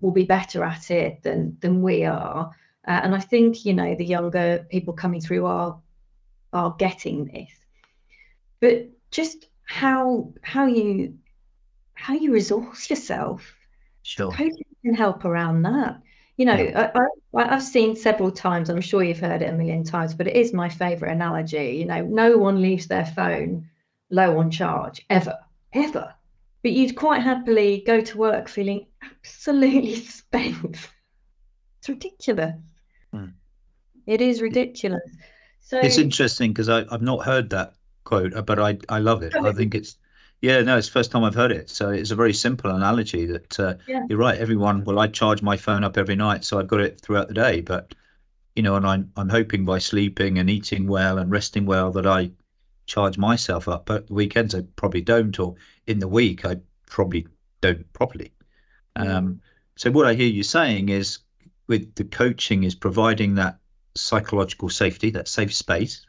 will 0.00 0.12
be 0.12 0.24
better 0.24 0.64
at 0.64 0.90
it 0.90 1.22
than, 1.22 1.56
than 1.60 1.82
we 1.82 2.04
are. 2.04 2.50
Uh, 2.86 3.00
and 3.02 3.14
I 3.14 3.20
think, 3.20 3.64
you 3.64 3.74
know, 3.74 3.94
the 3.94 4.04
younger 4.04 4.66
people 4.70 4.94
coming 4.94 5.20
through 5.20 5.46
are, 5.46 5.78
are 6.52 6.74
getting 6.78 7.26
this. 7.26 7.50
But 8.60 8.88
just 9.10 9.48
how, 9.64 10.32
how 10.42 10.66
you, 10.66 11.14
how 11.94 12.14
you 12.14 12.32
resource 12.32 12.88
yourself. 12.88 13.54
Sure. 14.02 14.32
Can 14.32 14.94
help 14.94 15.24
around 15.24 15.62
that 15.62 16.00
you 16.40 16.46
know, 16.46 16.54
I, 16.54 16.90
I, 17.34 17.54
I've 17.54 17.62
seen 17.62 17.94
several 17.94 18.30
times, 18.30 18.70
I'm 18.70 18.80
sure 18.80 19.02
you've 19.02 19.20
heard 19.20 19.42
it 19.42 19.50
a 19.50 19.52
million 19.52 19.84
times, 19.84 20.14
but 20.14 20.26
it 20.26 20.34
is 20.34 20.54
my 20.54 20.70
favorite 20.70 21.12
analogy. 21.12 21.76
You 21.76 21.84
know, 21.84 22.00
no 22.00 22.38
one 22.38 22.62
leaves 22.62 22.86
their 22.86 23.04
phone 23.04 23.68
low 24.08 24.38
on 24.38 24.50
charge 24.50 25.04
ever, 25.10 25.38
ever. 25.74 26.14
But 26.62 26.72
you'd 26.72 26.96
quite 26.96 27.20
happily 27.20 27.82
go 27.86 28.00
to 28.00 28.16
work 28.16 28.48
feeling 28.48 28.86
absolutely 29.02 29.96
spent. 30.00 30.88
It's 31.80 31.88
ridiculous. 31.90 32.56
Mm. 33.14 33.34
It 34.06 34.20
is 34.20 34.42
ridiculous. 34.42 35.00
So 35.60 35.80
it's 35.80 35.98
interesting 35.98 36.52
because 36.52 36.68
I've 36.68 37.02
not 37.02 37.24
heard 37.24 37.50
that 37.50 37.74
quote, 38.04 38.34
uh, 38.34 38.42
but 38.42 38.58
I 38.58 38.78
I 38.88 38.98
love 38.98 39.22
it. 39.22 39.34
I 39.34 39.52
think 39.52 39.74
it's 39.74 39.96
yeah, 40.40 40.62
no, 40.62 40.76
it's 40.78 40.86
the 40.88 40.92
first 40.92 41.10
time 41.10 41.22
I've 41.24 41.34
heard 41.34 41.52
it. 41.52 41.68
So 41.68 41.90
it's 41.90 42.10
a 42.10 42.16
very 42.16 42.32
simple 42.32 42.70
analogy 42.70 43.26
that 43.26 43.60
uh, 43.60 43.74
Yeah. 43.86 44.06
you're 44.08 44.18
right. 44.18 44.38
Everyone, 44.38 44.84
well, 44.84 44.98
I 44.98 45.06
charge 45.06 45.42
my 45.42 45.56
phone 45.56 45.84
up 45.84 45.98
every 45.98 46.16
night, 46.16 46.44
so 46.44 46.58
I've 46.58 46.66
got 46.66 46.80
it 46.80 47.00
throughout 47.00 47.28
the 47.28 47.34
day. 47.34 47.60
But 47.60 47.94
you 48.56 48.62
know, 48.62 48.76
and 48.76 48.86
I'm 48.86 49.12
I'm 49.16 49.28
hoping 49.28 49.64
by 49.64 49.78
sleeping 49.78 50.38
and 50.38 50.50
eating 50.50 50.86
well 50.86 51.18
and 51.18 51.30
resting 51.30 51.66
well 51.66 51.92
that 51.92 52.06
I 52.06 52.32
charge 52.86 53.18
myself 53.18 53.68
up. 53.68 53.86
But 53.86 54.08
the 54.08 54.14
weekends 54.14 54.54
I 54.54 54.62
probably 54.76 55.02
don't, 55.02 55.38
or 55.38 55.54
in 55.86 55.98
the 56.00 56.08
week 56.08 56.44
I 56.44 56.56
probably 56.86 57.26
don't 57.60 57.90
properly. 57.92 58.32
Um, 58.96 59.40
so 59.76 59.90
what 59.90 60.06
I 60.06 60.14
hear 60.14 60.28
you 60.28 60.42
saying 60.42 60.88
is, 60.88 61.18
with 61.70 61.94
the 61.94 62.04
coaching, 62.04 62.64
is 62.64 62.74
providing 62.74 63.36
that 63.36 63.58
psychological 63.94 64.68
safety, 64.68 65.10
that 65.10 65.28
safe 65.28 65.54
space 65.54 66.06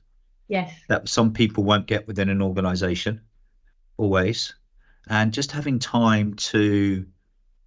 yes, 0.50 0.74
that 0.90 1.08
some 1.08 1.32
people 1.32 1.64
won't 1.64 1.88
get 1.88 2.06
within 2.08 2.30
an 2.30 2.42
organization 2.42 3.22
always. 3.98 4.54
And 5.08 5.32
just 5.34 5.52
having 5.52 5.80
time 5.80 6.34
to 6.52 7.06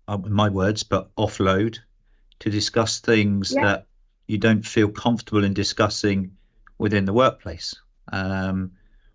uh, 0.09 0.19
my 0.19 0.49
words 0.51 0.83
but 0.83 1.15
offload 1.17 1.79
to 2.41 2.51
discuss 2.51 3.01
things 3.01 3.53
Yeah. 3.53 3.65
that 3.65 3.87
you 4.27 4.39
don't 4.39 4.67
feel 4.67 4.89
comfortable 4.91 5.45
in 5.45 5.55
discussing 5.55 6.31
within 6.79 7.05
the 7.07 7.13
workplace. 7.13 7.75
Um, 8.13 8.73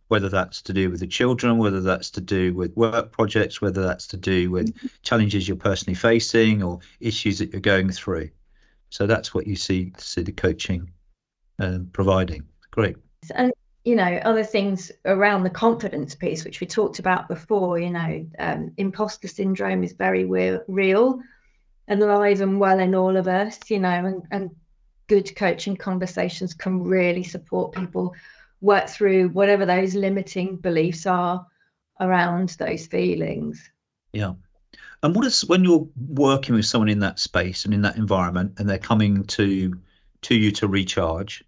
whether 0.08 0.30
that's 0.30 0.62
to 0.64 0.74
do 0.74 0.90
with 0.90 1.00
the 1.00 1.08
children 1.08 1.60
whether 1.60 1.82
that's 1.82 2.10
to 2.10 2.22
do 2.22 2.52
with 2.56 2.76
work 2.76 3.12
projects 3.12 3.62
whether 3.62 3.84
that's 3.84 4.08
to 4.08 4.18
do 4.18 4.50
with 4.50 4.74
challenges 5.04 5.48
you're 5.48 5.56
personally 5.70 5.94
facing 5.94 6.64
or 6.64 6.80
issues 7.00 7.38
that 7.38 7.52
you're 7.52 7.62
going 7.62 7.92
through 7.92 8.28
so 8.90 9.08
that's 9.08 9.34
what 9.34 9.48
you 9.48 9.56
see 9.56 9.94
see 9.98 10.22
the 10.22 10.32
coaching 10.32 10.90
um, 11.60 11.90
providing. 11.94 12.44
Great. 12.72 12.98
And 13.36 13.52
you 13.86 13.96
know 13.96 14.20
other 14.24 14.44
things 14.44 14.92
around 15.06 15.44
the 15.44 15.50
confidence 15.50 16.14
piece 16.14 16.44
which 16.44 16.60
we 16.60 16.68
talked 16.68 17.00
about 17.00 17.28
before 17.28 17.80
you 17.80 17.90
know 17.90 18.26
um, 18.38 18.72
imposter 18.78 19.28
syndrome 19.28 19.84
is 19.84 19.94
very 19.94 20.26
real, 20.26 20.62
real 20.68 21.20
and 21.88 22.02
alive 22.04 22.42
and 22.42 22.60
well 22.60 22.80
in 22.80 22.94
all 22.94 23.16
of 23.16 23.28
us 23.28 23.58
you 23.70 23.80
know 23.80 23.90
and, 23.90 24.22
and 24.32 24.52
good 25.08 25.34
coaching 25.36 25.76
conversations 25.76 26.54
can 26.54 26.84
really 26.84 27.24
support 27.24 27.74
people 27.74 28.14
work 28.62 28.88
through 28.88 29.30
whatever 29.30 29.66
those 29.66 29.96
limiting 29.96 30.58
beliefs 30.58 31.06
are 31.06 31.46
around 32.00 32.50
those 32.60 32.88
feelings. 32.88 33.70
Yeah. 34.14 34.34
And 35.04 35.16
what 35.16 35.26
is 35.26 35.46
when 35.46 35.64
you're 35.64 35.88
working 36.10 36.56
with 36.56 36.66
someone 36.66 36.90
in 36.90 37.00
that 37.00 37.20
space 37.20 37.66
and 37.66 37.74
in 37.74 37.82
that 37.84 37.96
environment 37.96 38.54
and 38.58 38.70
they're 38.70 38.78
coming 38.78 39.24
to 39.26 39.74
to 40.22 40.36
you 40.36 40.52
to 40.52 40.68
recharge, 40.68 41.44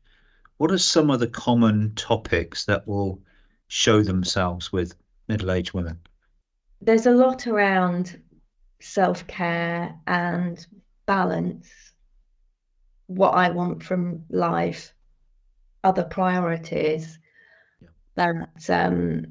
what 0.58 0.72
are 0.72 0.78
some 0.78 1.10
of 1.10 1.20
the 1.20 1.28
common 1.28 1.94
topics 1.96 2.66
that 2.66 2.88
will 2.88 3.20
show 3.68 4.02
themselves 4.04 4.72
with 4.72 4.96
middle-aged 5.28 5.74
women? 5.74 5.98
there's 6.84 7.06
a 7.06 7.12
lot 7.12 7.46
around 7.46 8.20
self-care 8.80 9.94
and 10.08 10.66
balance 11.06 11.70
what 13.08 13.32
i 13.32 13.50
want 13.50 13.84
from 13.84 14.24
life 14.30 14.94
other 15.84 16.04
priorities 16.04 17.20
Yeah. 17.82 17.90
that's 18.16 18.70
um 18.70 19.28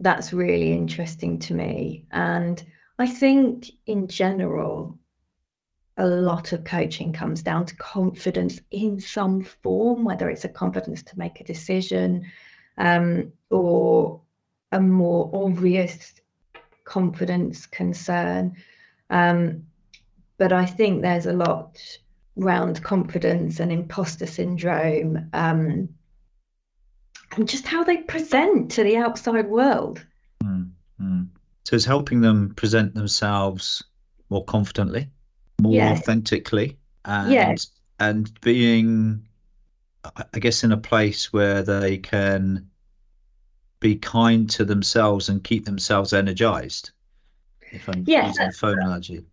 that's 0.00 0.32
really 0.32 0.72
interesting 0.72 1.38
to 1.40 1.54
me 1.54 2.06
and 2.12 2.64
i 3.02 3.06
think 3.06 3.70
in 3.86 4.06
general 4.06 4.98
a 5.98 6.06
lot 6.06 6.52
of 6.52 6.64
coaching 6.64 7.12
comes 7.12 7.42
down 7.42 7.66
to 7.66 7.76
confidence 7.76 8.60
in 8.70 8.98
some 8.98 9.42
form 9.42 10.04
whether 10.04 10.30
it's 10.30 10.46
a 10.46 10.48
confidence 10.48 11.02
to 11.02 11.18
make 11.18 11.40
a 11.40 11.44
decision 11.44 12.24
um, 12.78 13.30
or 13.50 14.20
a 14.72 14.80
more 14.80 15.30
obvious 15.34 16.20
confidence 16.84 17.66
concern. 17.66 18.56
Um, 19.10 19.64
but 20.38 20.52
I 20.52 20.66
think 20.66 21.02
there's 21.02 21.26
a 21.26 21.32
lot 21.32 21.78
around 22.40 22.82
confidence 22.82 23.60
and 23.60 23.70
imposter 23.70 24.26
syndrome 24.26 25.28
um, 25.34 25.88
and 27.36 27.48
just 27.48 27.66
how 27.66 27.84
they 27.84 27.98
present 27.98 28.70
to 28.72 28.82
the 28.82 28.96
outside 28.96 29.48
world. 29.48 30.04
So 31.64 31.76
it's 31.76 31.84
helping 31.84 32.20
them 32.20 32.54
present 32.54 32.94
themselves 32.94 33.82
more 34.30 34.44
confidently, 34.44 35.08
more 35.60 35.80
authentically, 35.80 36.76
and 37.04 37.58
and 38.00 38.40
being, 38.40 39.26
I 40.04 40.38
guess, 40.38 40.64
in 40.64 40.72
a 40.72 40.76
place 40.76 41.32
where 41.32 41.62
they 41.62 41.98
can 41.98 42.68
be 43.78 43.96
kind 43.96 44.48
to 44.50 44.64
themselves 44.64 45.28
and 45.28 45.44
keep 45.44 45.64
themselves 45.64 46.12
energized. 46.12 46.90
If 47.70 47.88
I'm 47.88 48.04
using 48.06 48.46
a 48.46 48.52
phone 48.52 48.78
analogy. 48.78 49.24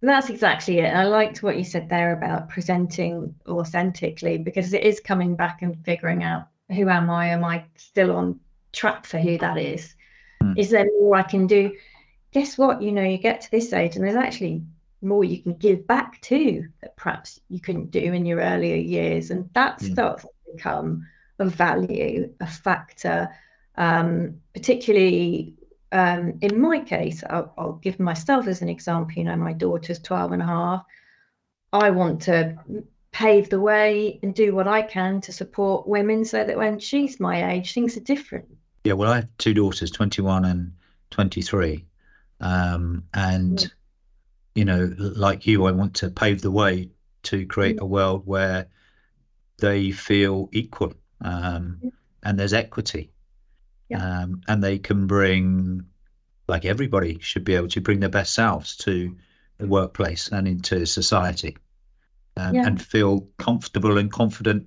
That's 0.00 0.30
exactly 0.30 0.78
it. 0.78 0.94
I 0.94 1.04
liked 1.04 1.42
what 1.42 1.58
you 1.58 1.64
said 1.64 1.88
there 1.88 2.12
about 2.12 2.48
presenting 2.48 3.34
authentically 3.48 4.38
because 4.38 4.72
it 4.72 4.84
is 4.84 5.00
coming 5.00 5.34
back 5.34 5.62
and 5.62 5.76
figuring 5.84 6.22
out 6.22 6.48
who 6.70 6.88
am 6.88 7.10
I? 7.10 7.28
Am 7.28 7.44
I 7.44 7.64
still 7.76 8.14
on 8.14 8.38
track 8.72 9.06
for 9.06 9.18
who 9.18 9.38
that 9.38 9.58
is? 9.58 9.94
Hmm. 10.42 10.54
Is 10.56 10.70
there 10.70 10.86
more 11.00 11.16
I 11.16 11.22
can 11.22 11.46
do? 11.46 11.76
Guess 12.32 12.58
what? 12.58 12.82
You 12.82 12.92
know, 12.92 13.02
you 13.02 13.18
get 13.18 13.40
to 13.42 13.50
this 13.50 13.72
age 13.72 13.96
and 13.96 14.04
there's 14.04 14.16
actually 14.16 14.62
more 15.00 15.24
you 15.24 15.42
can 15.42 15.54
give 15.54 15.86
back 15.86 16.20
to 16.22 16.66
that 16.82 16.96
perhaps 16.96 17.40
you 17.48 17.60
couldn't 17.60 17.90
do 17.90 18.00
in 18.00 18.26
your 18.26 18.40
earlier 18.40 18.76
years. 18.76 19.30
And 19.30 19.48
that 19.54 19.80
Hmm. 19.80 19.92
starts 19.92 20.22
to 20.22 20.28
become 20.54 21.06
a 21.38 21.46
value, 21.46 22.32
a 22.40 22.46
factor, 22.46 23.28
um, 23.76 24.40
particularly 24.54 25.54
um, 25.92 26.38
in 26.42 26.60
my 26.60 26.80
case, 26.80 27.22
I'll, 27.30 27.54
I'll 27.56 27.72
give 27.74 27.98
myself 27.98 28.46
as 28.46 28.60
an 28.60 28.68
example. 28.68 29.16
You 29.16 29.24
know, 29.24 29.36
my 29.36 29.52
daughter's 29.52 29.98
12 30.00 30.32
and 30.32 30.42
a 30.42 30.46
half. 30.46 30.84
I 31.72 31.90
want 31.90 32.22
to 32.22 32.58
pave 33.10 33.48
the 33.48 33.60
way 33.60 34.20
and 34.22 34.34
do 34.34 34.54
what 34.54 34.68
I 34.68 34.82
can 34.82 35.20
to 35.22 35.32
support 35.32 35.88
women 35.88 36.24
so 36.24 36.44
that 36.44 36.56
when 36.56 36.78
she's 36.78 37.18
my 37.20 37.52
age, 37.52 37.72
things 37.72 37.96
are 37.96 38.00
different. 38.00 38.48
Yeah, 38.84 38.94
well, 38.94 39.12
I 39.12 39.16
have 39.16 39.28
two 39.38 39.54
daughters, 39.54 39.90
21 39.90 40.44
and 40.44 40.72
23. 41.10 41.84
Um, 42.40 43.04
and, 43.14 43.60
Yeah. 43.62 43.68
you 44.54 44.64
know, 44.64 44.94
like 44.98 45.46
you, 45.46 45.66
I 45.66 45.72
want 45.72 45.94
to 45.96 46.10
pave 46.10 46.40
the 46.42 46.50
way 46.50 46.90
to 47.24 47.46
create 47.46 47.80
a 47.80 47.86
world 47.86 48.22
where 48.26 48.68
they 49.58 49.90
feel 49.90 50.48
equal 50.52 50.94
um, 51.20 51.78
Yeah. 51.82 51.90
and 52.22 52.38
there's 52.38 52.52
equity. 52.52 53.10
Um, 54.00 54.42
and 54.48 54.62
they 54.62 54.78
can 54.78 55.06
bring, 55.06 55.84
like 56.46 56.64
everybody 56.64 57.18
should 57.20 57.44
be 57.44 57.54
able 57.54 57.68
to 57.68 57.80
bring 57.80 58.00
their 58.00 58.08
best 58.10 58.34
selves 58.34 58.76
to 58.78 59.16
the 59.56 59.66
workplace 59.66 60.28
and 60.28 60.46
into 60.46 60.86
society 60.86 61.56
um, 62.36 62.54
and 62.66 62.80
feel 62.82 63.26
comfortable 63.38 63.98
and 63.98 64.12
confident 64.12 64.66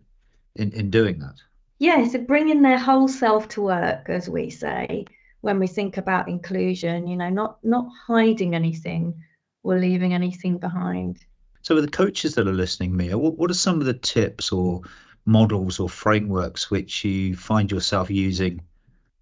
in, 0.55 0.71
in 0.71 0.89
doing 0.89 1.19
that. 1.19 1.35
Yeah, 1.81 2.07
so 2.07 2.19
bringing 2.19 2.61
their 2.61 2.77
whole 2.77 3.07
self 3.07 3.47
to 3.49 3.61
work, 3.63 4.07
as 4.07 4.29
we 4.29 4.51
say, 4.51 5.03
when 5.41 5.57
we 5.57 5.65
think 5.65 5.97
about 5.97 6.29
inclusion, 6.29 7.07
you 7.07 7.17
know, 7.17 7.29
not 7.29 7.57
not 7.63 7.87
hiding 8.05 8.53
anything 8.53 9.15
or 9.63 9.79
leaving 9.79 10.13
anything 10.13 10.59
behind. 10.59 11.25
So, 11.63 11.73
with 11.73 11.85
the 11.85 11.89
coaches 11.89 12.35
that 12.35 12.47
are 12.47 12.53
listening, 12.53 12.95
Mia, 12.95 13.17
what, 13.17 13.35
what 13.39 13.49
are 13.49 13.55
some 13.55 13.79
of 13.79 13.87
the 13.87 13.95
tips 13.95 14.51
or 14.51 14.81
models 15.25 15.79
or 15.79 15.89
frameworks 15.89 16.69
which 16.69 17.03
you 17.03 17.35
find 17.35 17.71
yourself 17.71 18.11
using 18.11 18.61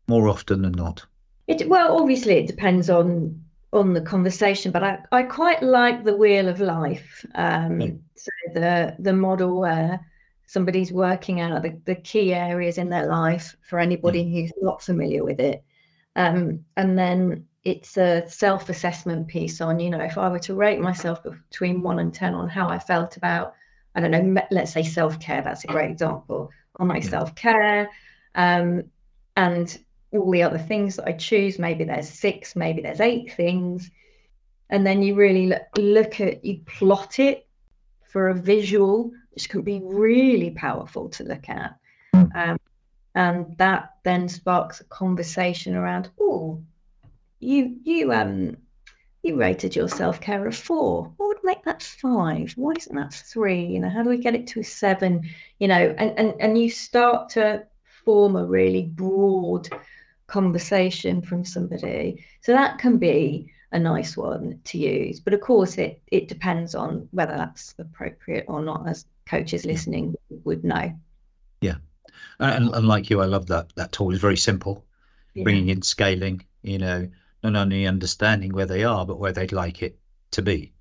more 0.08 0.28
often 0.28 0.62
than 0.62 0.74
not? 0.74 1.06
It 1.48 1.70
well, 1.70 1.98
obviously 1.98 2.34
it 2.34 2.48
depends 2.48 2.90
on 2.90 3.42
on 3.72 3.94
the 3.94 4.02
conversation, 4.02 4.74
but 4.74 4.84
I, 4.84 5.00
I 5.14 5.24
quite 5.24 5.64
like 5.64 6.04
the 6.04 6.18
wheel 6.18 6.50
of 6.50 6.60
life. 6.60 7.26
Um, 7.36 8.02
so 8.16 8.32
the 8.54 8.98
the 9.00 9.14
model 9.14 9.62
where 9.62 10.06
somebody's 10.50 10.92
working 10.92 11.42
out 11.42 11.62
the, 11.62 11.80
the 11.86 11.94
key 11.94 12.34
areas 12.34 12.80
in 12.80 12.90
their 12.90 13.06
life 13.06 13.56
for 13.62 13.78
anybody 13.78 14.24
who's 14.24 14.52
not 14.60 14.82
familiar 14.82 15.24
with 15.24 15.40
it. 15.40 15.64
Um, 16.16 16.66
and 16.76 16.98
then 16.98 17.46
it's 17.64 17.98
a 17.98 18.28
self-assessment 18.28 19.28
piece 19.28 19.62
on, 19.62 19.80
you 19.80 19.92
know, 19.92 20.02
if 20.02 20.18
I 20.18 20.28
were 20.28 20.40
to 20.40 20.56
rate 20.56 20.80
myself 20.80 21.22
between 21.24 21.84
one 21.84 22.00
and 22.00 22.12
ten 22.12 22.34
on 22.34 22.50
how 22.50 22.68
I 22.68 22.80
felt 22.80 23.16
about, 23.16 23.54
I 23.94 24.02
don't 24.02 24.10
know, 24.10 24.42
let's 24.50 24.74
say 24.74 24.82
self-care, 24.82 25.44
that's 25.44 25.66
a 25.66 25.68
great 25.68 25.92
example, 25.92 26.50
on 26.80 26.88
my 26.88 26.98
Yeah. 26.98 27.10
self-care. 27.10 27.90
Um, 28.34 28.86
and 29.38 29.78
all 30.14 30.32
the 30.32 30.42
other 30.42 30.58
things 30.58 30.96
that 30.96 31.08
I 31.08 31.12
choose. 31.12 31.60
Maybe 31.60 31.84
there's 31.84 32.10
six, 32.10 32.56
maybe 32.56 32.82
there's 32.82 33.02
eight 33.02 33.34
things. 33.34 33.92
And 34.72 34.84
then 34.84 35.04
you 35.04 35.14
really 35.14 35.46
look, 35.46 35.68
look 35.78 36.20
at, 36.22 36.44
you 36.44 36.62
plot 36.66 37.20
it 37.20 37.46
for 38.10 38.30
a 38.30 38.34
visual, 38.34 39.12
which 39.32 39.50
can 39.50 39.62
be 39.62 39.80
really 39.84 40.52
powerful 40.52 41.10
to 41.10 41.24
look 41.24 41.48
at. 41.48 41.76
Um, 42.14 42.60
and 43.16 43.58
that 43.58 43.94
then 44.04 44.28
sparks 44.28 44.82
a 44.82 44.86
conversation 44.86 45.76
around, 45.76 46.10
oh, 46.20 46.62
you, 47.40 47.78
you, 47.84 48.12
um, 48.12 48.58
you 49.24 49.36
rated 49.36 49.76
your 49.76 49.88
self 49.88 50.22
care 50.22 50.48
a 50.48 50.52
four. 50.52 51.12
What 51.18 51.28
would 51.28 51.44
make 51.44 51.64
that 51.64 51.84
five? 51.84 52.54
Why 52.56 52.74
isn't 52.78 52.96
that 52.96 53.14
three? 53.14 53.64
You 53.64 53.80
know, 53.80 53.90
how 53.90 54.04
do 54.04 54.10
we 54.10 54.18
get 54.18 54.36
it 54.36 54.48
to 54.48 54.62
a 54.62 54.64
seven? 54.64 55.30
You 55.60 55.68
know, 55.68 55.96
and 55.98 56.18
and 56.18 56.34
and 56.40 56.58
you 56.58 56.70
start 56.70 57.30
to 57.30 57.66
form 58.06 58.36
a 58.36 58.46
really 58.46 58.84
broad 58.84 59.68
conversation 60.28 61.22
from 61.22 61.44
somebody. 61.44 62.24
So 62.42 62.54
that 62.54 62.78
can 62.78 62.98
be 62.98 63.52
a 63.72 63.80
nice 63.80 64.18
one 64.18 64.60
to 64.66 64.78
use. 64.78 65.20
But 65.20 65.34
of 65.34 65.42
course, 65.42 65.78
it 65.78 66.02
it 66.08 66.28
depends 66.28 66.76
on 66.76 67.08
whether 67.12 67.36
that's 67.36 67.76
appropriate 67.78 68.46
or 68.48 68.62
not, 68.62 68.88
as 68.88 69.06
coaches 69.26 69.66
listening 69.66 70.16
would 70.44 70.64
know. 70.64 70.94
Yeah, 71.62 71.76
and, 72.40 72.74
and 72.74 72.88
like 72.88 73.10
you, 73.10 73.22
I 73.22 73.26
love 73.26 73.48
that 73.48 73.74
that 73.76 73.92
tool. 73.92 74.14
is 74.14 74.20
very 74.20 74.38
simple, 74.38 74.86
yeah. 75.34 75.44
bringing 75.44 75.70
in 75.70 75.82
scaling. 75.82 76.44
You 76.64 76.80
know, 76.80 77.10
not 77.44 77.56
only 77.56 77.88
understanding 77.88 78.54
where 78.54 78.66
they 78.66 78.84
are, 78.84 79.06
but 79.06 79.20
where 79.20 79.34
they'd 79.34 79.52
like 79.52 79.84
it 79.84 79.98
to 80.32 80.42
be. 80.42 80.74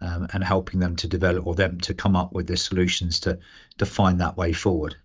Um, 0.00 0.26
and 0.34 0.44
helping 0.44 0.80
them 0.80 0.96
to 0.96 1.08
develop 1.08 1.46
or 1.46 1.54
them 1.54 1.80
to 1.80 1.94
come 1.94 2.14
up 2.14 2.32
with 2.32 2.46
the 2.46 2.58
solutions 2.58 3.18
to 3.20 3.38
to 3.78 3.86
find 3.86 4.20
that 4.20 4.36
way 4.36 4.52
forward. 4.52 4.96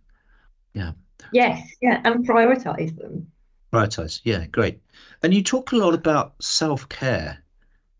Yeah. 0.73 0.91
Yes, 1.31 1.69
yeah, 1.81 2.01
and 2.03 2.27
prioritize 2.27 2.97
them. 2.97 3.31
Prioritize, 3.71 4.21
yeah, 4.23 4.45
great. 4.47 4.81
And 5.21 5.33
you 5.33 5.43
talk 5.43 5.71
a 5.71 5.77
lot 5.77 5.93
about 5.93 6.33
self 6.41 6.87
care, 6.89 7.43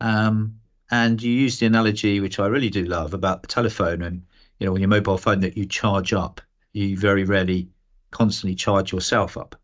um, 0.02 0.56
and 0.92 1.22
you 1.22 1.32
use 1.32 1.60
the 1.60 1.66
analogy, 1.66 2.20
which 2.20 2.40
I 2.40 2.48
really 2.48 2.70
do 2.70 2.86
love, 2.86 3.14
about 3.14 3.42
the 3.42 3.48
telephone 3.48 4.02
and 4.02 4.22
you 4.60 4.66
know, 4.66 4.74
on 4.74 4.80
your 4.80 4.90
mobile 4.90 5.18
phone 5.18 5.40
that 5.42 5.58
you 5.58 5.66
charge 5.66 6.14
up. 6.14 6.42
You 6.74 6.98
very 6.98 7.24
rarely 7.24 7.68
constantly 8.12 8.56
charge 8.56 8.92
yourself 8.92 9.38
up. 9.38 9.56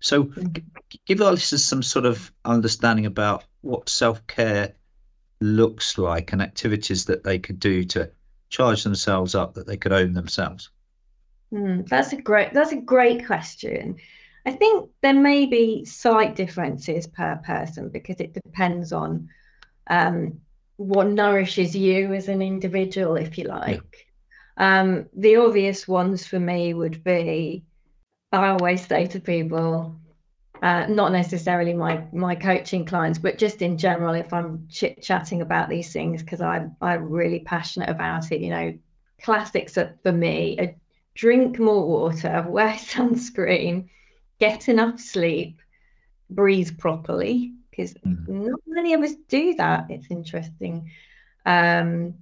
So, 0.00 0.24
mm-hmm. 0.24 0.62
give 1.06 1.20
our 1.20 1.32
listeners 1.32 1.64
some 1.64 1.82
sort 1.82 2.06
of 2.06 2.32
understanding 2.44 3.06
about 3.06 3.44
what 3.62 3.88
self 3.88 4.24
care 4.26 4.72
looks 5.40 5.98
like 5.98 6.32
and 6.32 6.42
activities 6.42 7.04
that 7.06 7.24
they 7.24 7.38
could 7.38 7.60
do 7.60 7.84
to 7.84 8.10
charge 8.48 8.82
themselves 8.82 9.34
up, 9.34 9.54
that 9.54 9.66
they 9.66 9.76
could 9.76 9.92
own 9.92 10.14
themselves. 10.14 10.70
Mm, 11.52 11.88
that's 11.88 12.12
a 12.12 12.16
great. 12.16 12.52
That's 12.52 12.72
a 12.72 12.76
great 12.76 13.26
question. 13.26 13.96
I 14.48 14.52
think 14.52 14.88
there 15.02 15.12
may 15.12 15.44
be 15.44 15.84
slight 15.84 16.34
differences 16.34 17.06
per 17.06 17.36
person 17.44 17.90
because 17.90 18.16
it 18.18 18.32
depends 18.32 18.94
on 18.94 19.28
um, 19.88 20.40
what 20.76 21.08
nourishes 21.08 21.76
you 21.76 22.14
as 22.14 22.28
an 22.28 22.40
individual, 22.40 23.16
if 23.16 23.36
you 23.36 23.44
like. 23.44 24.06
Yeah. 24.56 24.80
Um, 24.80 25.06
the 25.14 25.36
obvious 25.36 25.86
ones 25.86 26.26
for 26.26 26.40
me 26.40 26.72
would 26.72 27.04
be 27.04 27.62
I 28.32 28.48
always 28.48 28.86
say 28.86 29.06
to 29.08 29.20
people, 29.20 29.94
uh, 30.62 30.86
not 30.86 31.12
necessarily 31.12 31.74
my 31.74 32.04
my 32.14 32.34
coaching 32.34 32.86
clients, 32.86 33.18
but 33.18 33.36
just 33.36 33.60
in 33.60 33.76
general, 33.76 34.14
if 34.14 34.32
I'm 34.32 34.66
chit 34.70 35.02
chatting 35.02 35.42
about 35.42 35.68
these 35.68 35.92
things, 35.92 36.22
because 36.22 36.40
I'm 36.40 36.74
I'm 36.80 37.10
really 37.10 37.40
passionate 37.40 37.90
about 37.90 38.32
it. 38.32 38.40
You 38.40 38.50
know, 38.50 38.78
classics 39.20 39.76
are, 39.76 39.94
for 40.02 40.12
me: 40.12 40.74
drink 41.14 41.58
more 41.58 41.86
water, 41.86 42.46
wear 42.48 42.72
sunscreen, 42.72 43.90
get 44.40 44.68
enough 44.68 45.00
sleep, 45.00 45.60
breathe 46.30 46.78
properly, 46.78 47.54
because 47.70 47.94
mm. 47.94 48.28
not 48.28 48.60
many 48.66 48.94
of 48.94 49.02
us 49.02 49.14
do 49.28 49.54
that. 49.54 49.86
It's 49.88 50.10
interesting. 50.10 50.90
Um, 51.46 52.14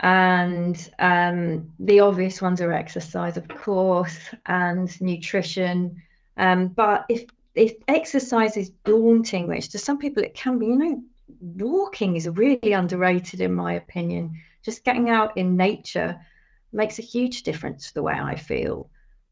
and 0.00 0.90
um, 0.98 1.70
the 1.78 2.00
obvious 2.00 2.42
ones 2.42 2.60
are 2.60 2.72
exercise, 2.72 3.36
of 3.36 3.48
course, 3.48 4.18
and 4.46 5.00
nutrition. 5.00 6.02
Um, 6.36 6.68
but 6.68 7.06
if 7.08 7.24
if 7.54 7.74
exercise 7.86 8.56
is 8.56 8.70
daunting, 8.84 9.46
which 9.46 9.68
to 9.70 9.78
some 9.78 9.96
people 9.98 10.22
it 10.22 10.34
can 10.34 10.58
be, 10.58 10.66
you 10.66 10.76
know, 10.76 11.02
walking 11.40 12.16
is 12.16 12.28
really 12.28 12.72
underrated 12.72 13.40
in 13.40 13.54
my 13.54 13.74
opinion. 13.74 14.34
Just 14.62 14.84
getting 14.84 15.08
out 15.08 15.36
in 15.36 15.56
nature 15.56 16.18
makes 16.72 16.98
a 16.98 17.02
huge 17.02 17.42
difference 17.44 17.88
to 17.88 17.94
the 17.94 18.02
way 18.02 18.14
I 18.14 18.34
feel. 18.34 18.90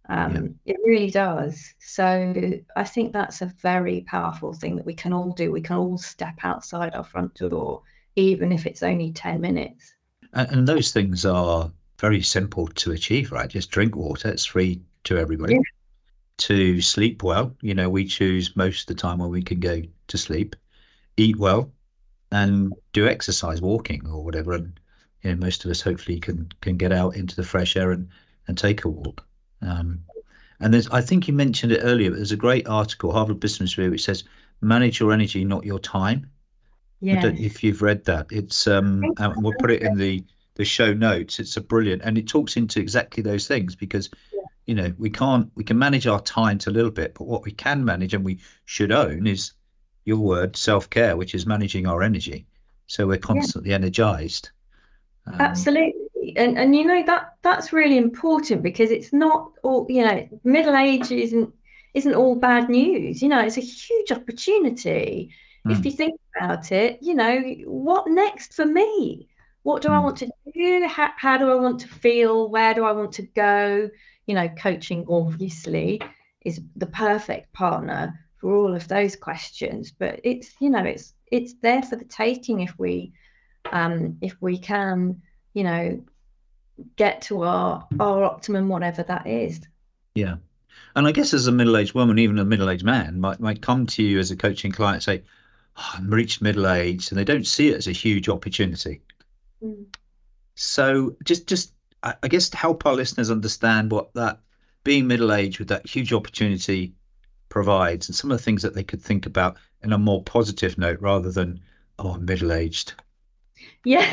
Um, 0.09 0.59
yeah. 0.65 0.75
It 0.75 0.81
really 0.85 1.11
does. 1.11 1.75
So 1.79 2.35
I 2.77 2.85
think 2.85 3.12
that's 3.12 3.41
a 3.43 3.47
very 3.47 4.03
powerful 4.03 4.53
thing 4.53 4.77
that 4.77 4.87
we 4.87 4.95
can 4.95 5.12
all 5.12 5.33
do. 5.33 5.53
We 5.53 5.61
can 5.61 5.77
all 5.77 5.99
step 5.99 6.35
outside 6.43 6.95
our 6.95 7.05
front 7.05 7.35
door, 7.35 7.83
even 8.17 8.53
if 8.53 8.67
it's 8.67 8.83
only 8.83 9.12
10 9.12 9.41
minutes. 9.41 9.95
And, 10.33 10.51
and 10.51 10.69
those 10.69 10.93
things 10.93 11.25
are 11.25 11.71
very 11.99 12.23
simple 12.23 12.67
to 12.67 12.93
achieve, 12.93 13.31
right? 13.31 13.49
Just 13.49 13.71
drink 13.71 13.95
water, 13.95 14.29
it's 14.29 14.45
free 14.45 14.83
to 15.05 15.19
everybody. 15.19 15.55
Yeah. 15.55 15.61
To 16.38 16.81
sleep 16.81 17.23
well, 17.23 17.55
you 17.61 17.75
know, 17.75 17.88
we 17.88 18.05
choose 18.05 18.57
most 18.57 18.81
of 18.83 18.97
the 18.97 19.01
time 19.01 19.19
when 19.19 19.31
we 19.31 19.43
can 19.43 19.61
go 19.61 19.83
to 20.09 20.19
sleep, 20.19 20.57
eat 21.17 21.37
well, 21.37 21.71
and 22.33 22.73
do 22.93 23.07
exercise, 23.07 23.61
walking 23.61 24.09
or 24.09 24.25
whatever. 24.25 24.55
And 24.55 24.81
you 25.23 25.31
know, 25.31 25.37
most 25.37 25.65
of 25.65 25.71
us 25.71 25.81
hopefully 25.81 26.19
can 26.19 26.51
can 26.61 26.77
get 26.77 26.91
out 26.91 27.15
into 27.15 27.37
the 27.37 27.45
fresh 27.45 27.77
air 27.77 27.93
and 27.93 28.09
and 28.49 28.59
take 28.59 28.85
a 28.85 28.88
walk. 28.88 29.25
Um, 29.62 30.01
and 30.61 30.72
there's, 30.72 30.88
I 30.90 31.01
think 31.01 31.27
you 31.27 31.35
mentioned 31.35 31.72
it 31.72 31.81
earlier, 31.83 32.11
but 32.11 32.16
there's 32.16 32.33
a 32.33 32.37
great 32.37 32.68
article, 32.68 33.12
Harvard 33.12 33.40
Business 33.40 33.77
Review, 33.77 33.90
which 33.90 34.05
says, 34.05 34.25
manage 34.61 35.01
your 35.01 35.12
energy, 35.12 35.44
not 35.44 35.64
your 35.64 35.81
time. 35.81 36.31
Yeah. 37.01 37.27
if 37.27 37.64
you've 37.64 37.83
read 37.83 38.05
that, 38.05 38.29
it's 38.31 38.68
um, 38.68 39.03
and 39.18 39.42
we'll 39.42 39.55
put 39.59 39.72
it 39.72 39.83
in 39.83 39.96
the 39.96 40.25
the 40.55 40.64
show 40.64 40.92
notes. 40.94 41.40
It's 41.40 41.57
a 41.57 41.61
brilliant, 41.61 42.03
and 42.03 42.16
it 42.16 42.29
talks 42.29 42.57
into 42.57 42.79
exactly 42.79 43.25
those 43.25 43.48
things 43.48 43.75
because, 43.75 44.09
yeah. 44.33 44.40
you 44.66 44.75
know, 44.77 44.94
we 44.98 45.11
can't 45.11 45.51
we 45.57 45.64
can 45.64 45.77
manage 45.77 46.07
our 46.07 46.20
time 46.20 46.59
to 46.59 46.70
a 46.70 46.72
little 46.72 46.92
bit, 46.92 47.14
but 47.14 47.25
what 47.25 47.42
we 47.42 47.51
can 47.51 47.85
manage 47.85 48.14
and 48.14 48.25
we 48.25 48.38
should 48.66 48.92
own 48.92 49.27
is 49.27 49.53
your 50.05 50.18
word 50.18 50.57
self 50.57 50.88
care, 50.90 51.16
which 51.16 51.35
is 51.35 51.44
managing 51.44 51.88
our 51.88 52.05
energy, 52.05 52.46
so 52.87 53.05
we're 53.05 53.18
constantly 53.18 53.70
yeah. 53.70 53.77
energized. 53.77 54.51
Um, 55.27 55.40
Absolutely 55.40 56.02
and 56.37 56.59
and 56.59 56.77
you 56.77 56.85
know 56.85 57.03
that 57.05 57.35
that's 57.43 57.73
really 57.73 57.97
important 57.97 58.63
because 58.63 58.91
it's 58.91 59.13
not 59.13 59.51
all 59.63 59.87
you 59.89 60.05
know 60.05 60.29
middle 60.45 60.77
age 60.77 61.11
isn't 61.11 61.53
isn't 61.95 62.15
all 62.15 62.35
bad 62.35 62.69
news 62.69 63.23
you 63.23 63.29
know 63.29 63.41
it's 63.41 63.59
a 63.59 63.61
huge 63.61 64.13
opportunity 64.13 65.31
mm. 65.67 65.73
if 65.73 65.79
hmm. 65.79 65.85
you 65.85 65.91
think 65.91 66.19
about 66.37 66.73
it 66.73 66.99
you 67.03 67.15
know 67.15 67.41
what 67.67 68.09
next 68.09 68.55
for 68.55 68.65
me 68.65 69.29
what 69.63 69.83
do 69.83 69.89
mm. 69.89 69.93
i 69.93 69.99
hmm. 69.99 70.05
want 70.05 70.17
to 70.17 70.31
do 70.55 70.87
how, 70.87 71.11
how 71.17 71.37
do 71.37 71.51
i 71.51 71.55
want 71.55 71.81
to 71.81 71.89
feel 71.89 72.49
where 72.49 72.75
do 72.75 72.85
i 72.85 72.93
want 72.93 73.13
to 73.13 73.23
go 73.23 73.89
you 74.27 74.35
know 74.35 74.49
coaching 74.51 75.05
obviously 75.09 76.01
is 76.45 76.61
the 76.77 76.87
perfect 76.87 77.53
partner 77.53 78.19
for 78.37 78.55
all 78.55 78.75
of 78.75 78.89
those 78.89 79.17
questions 79.17 79.93
but 79.93 80.21
it's 80.25 80.55
you 80.61 80.71
know 80.71 80.83
it's 80.85 81.15
it's 81.31 81.55
there 81.63 81.83
for 81.83 81.97
the 81.97 82.05
taking 82.05 82.61
if 82.61 82.75
we 82.79 83.13
um 83.73 84.17
if 84.21 84.37
we 84.41 84.59
can 84.59 85.21
you 85.55 85.65
know 85.65 86.03
get 86.97 87.23
to 87.23 87.43
our 87.43 87.87
our 88.01 88.25
optimum, 88.25 88.69
whatever 88.69 89.03
that 89.03 89.27
is. 89.27 89.61
Yeah. 90.15 90.37
And 90.95 91.07
I 91.07 91.13
guess 91.13 91.33
as 91.33 91.47
a 91.47 91.53
middle-aged 91.53 91.95
woman, 91.95 92.19
even 92.19 92.39
a 92.39 92.45
middle-aged 92.45 92.85
man 92.85 93.19
might 93.21 93.41
might 93.41 93.63
come 93.63 93.87
to 93.87 94.03
you 94.03 94.19
as 94.19 94.31
a 94.31 94.37
coaching 94.37 94.73
client 94.73 94.97
and 94.97 95.03
say, 95.03 95.23
oh, 95.77 95.91
I'm 95.95 96.11
reached 96.11 96.43
middle 96.43 96.69
age, 96.69 97.11
and 97.11 97.19
they 97.19 97.25
don't 97.25 97.47
see 97.47 97.69
it 97.69 97.77
as 97.77 97.87
a 97.87 97.93
huge 97.93 98.29
opportunity. 98.29 99.01
Mm. 99.63 99.87
So 100.55 101.17
just 101.25 101.47
just 101.47 101.73
I 102.03 102.29
guess 102.29 102.49
to 102.51 102.57
help 102.57 102.85
our 102.85 102.95
listeners 102.95 103.31
understand 103.31 103.91
what 103.91 104.13
that 104.15 104.41
being 104.85 105.07
middle 105.07 105.33
aged 105.33 105.61
with 105.61 105.69
that 105.69 105.87
huge 105.87 106.13
opportunity 106.13 106.93
provides 107.49 108.09
and 108.09 108.17
some 108.17 108.31
of 108.33 108.39
the 108.39 108.43
things 108.43 108.63
that 108.63 108.75
they 108.75 108.83
could 108.83 109.01
think 109.01 109.27
about 109.27 109.57
in 109.83 109.93
a 109.93 109.99
more 109.99 110.23
positive 110.23 110.79
note 110.79 111.01
rather 111.01 111.31
than, 111.31 111.61
oh, 111.99 112.15
I'm 112.15 112.25
middle 112.25 112.53
aged. 112.53 112.95
Yeah. 113.85 114.13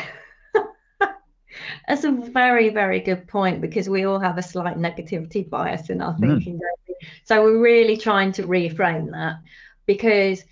That's 1.90 2.04
a 2.04 2.12
very, 2.12 2.70
very 2.70 3.00
good 3.00 3.28
point 3.28 3.62
because 3.62 3.90
we 3.90 4.06
all 4.06 4.20
have 4.20 4.38
a 4.38 4.44
slight 4.44 4.78
negativity 4.78 5.50
bias 5.50 5.90
in 5.90 6.04
our 6.04 6.14
hmm. 6.14 6.22
thinking. 6.22 6.60
Mm. 6.60 7.08
So 7.24 7.44
we're 7.44 7.60
really 7.60 7.98
trying 7.98 8.32
to 8.34 8.44
reframe 8.44 9.12
that 9.12 9.38
because 9.88 10.44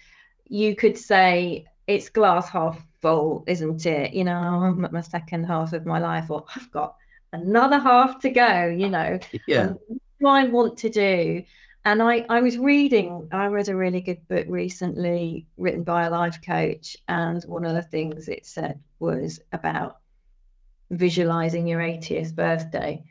you 0.48 0.76
could 0.76 0.98
say 0.98 1.68
it's 1.86 2.10
glass 2.10 2.50
half 2.50 2.84
full, 3.02 3.44
isn't 3.46 3.86
it? 3.86 4.16
You 4.16 4.24
know, 4.24 4.36
I'm 4.36 4.84
at 4.84 4.92
my 4.92 5.02
second 5.02 5.44
half 5.44 5.74
of 5.74 5.86
my 5.86 6.00
life, 6.00 6.32
or 6.32 6.44
I've 6.56 6.72
got 6.72 6.96
another 7.32 7.78
half 7.78 8.20
to 8.22 8.32
go, 8.32 8.66
you 8.66 8.90
know. 8.90 9.20
Yeah. 9.48 9.74
What 10.20 10.32
I 10.32 10.46
want 10.46 10.78
to 10.80 10.90
do. 10.90 11.44
And 11.86 12.02
I, 12.02 12.26
I 12.28 12.42
was 12.42 12.58
reading, 12.58 13.30
I 13.32 13.46
read 13.46 13.70
a 13.70 13.76
really 13.76 14.02
good 14.02 14.28
book 14.28 14.48
recently 14.50 15.46
written 15.58 15.84
by 15.84 16.06
a 16.06 16.10
life 16.10 16.40
coach. 16.44 16.98
And 17.08 17.44
one 17.44 17.64
of 17.64 17.76
the 17.76 17.84
things 17.84 18.28
it 18.28 18.48
said 18.48 18.80
was 18.98 19.40
about 19.54 20.00
visualizing 20.90 21.68
your 21.68 21.80
80th 21.80 22.36
birthday. 22.36 23.04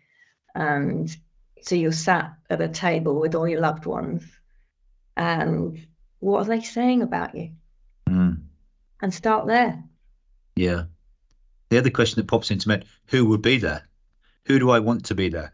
And 0.54 1.14
so 1.62 1.74
you're 1.74 1.92
sat 1.92 2.32
at 2.50 2.60
a 2.60 2.68
table 2.68 3.20
with 3.20 3.34
all 3.34 3.48
your 3.48 3.60
loved 3.60 3.86
ones. 3.86 4.24
And 5.16 5.86
what 6.20 6.40
are 6.40 6.44
they 6.44 6.60
saying 6.60 7.02
about 7.02 7.34
you? 7.34 7.50
Mm. 8.08 8.42
And 9.02 9.12
start 9.12 9.46
there. 9.46 9.82
Yeah. 10.54 10.84
The 11.68 11.78
other 11.78 11.90
question 11.90 12.20
that 12.20 12.28
pops 12.28 12.50
into 12.50 12.68
my 12.68 12.74
head 12.74 12.86
who 13.06 13.26
would 13.26 13.42
be 13.42 13.58
there? 13.58 13.82
Who 14.46 14.58
do 14.58 14.70
I 14.70 14.78
want 14.78 15.04
to 15.06 15.14
be 15.14 15.28
there? 15.28 15.52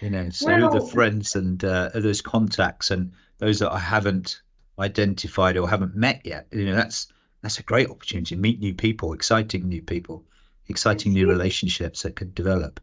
You 0.00 0.10
know, 0.10 0.28
so 0.28 0.46
well, 0.46 0.70
the 0.70 0.86
friends 0.86 1.34
and 1.34 1.64
uh, 1.64 1.90
are 1.94 2.00
those 2.00 2.20
contacts 2.20 2.90
and 2.90 3.12
those 3.38 3.58
that 3.60 3.72
I 3.72 3.78
haven't 3.78 4.42
identified 4.78 5.56
or 5.56 5.68
haven't 5.68 5.96
met 5.96 6.20
yet? 6.24 6.46
You 6.52 6.66
know, 6.66 6.74
that's 6.74 7.08
that's 7.40 7.58
a 7.58 7.62
great 7.62 7.88
opportunity. 7.88 8.36
Meet 8.36 8.60
new 8.60 8.74
people, 8.74 9.14
exciting 9.14 9.66
new 9.66 9.80
people, 9.80 10.24
exciting 10.68 11.12
new 11.12 11.28
relationships 11.28 12.02
that 12.02 12.16
could 12.16 12.34
develop. 12.34 12.80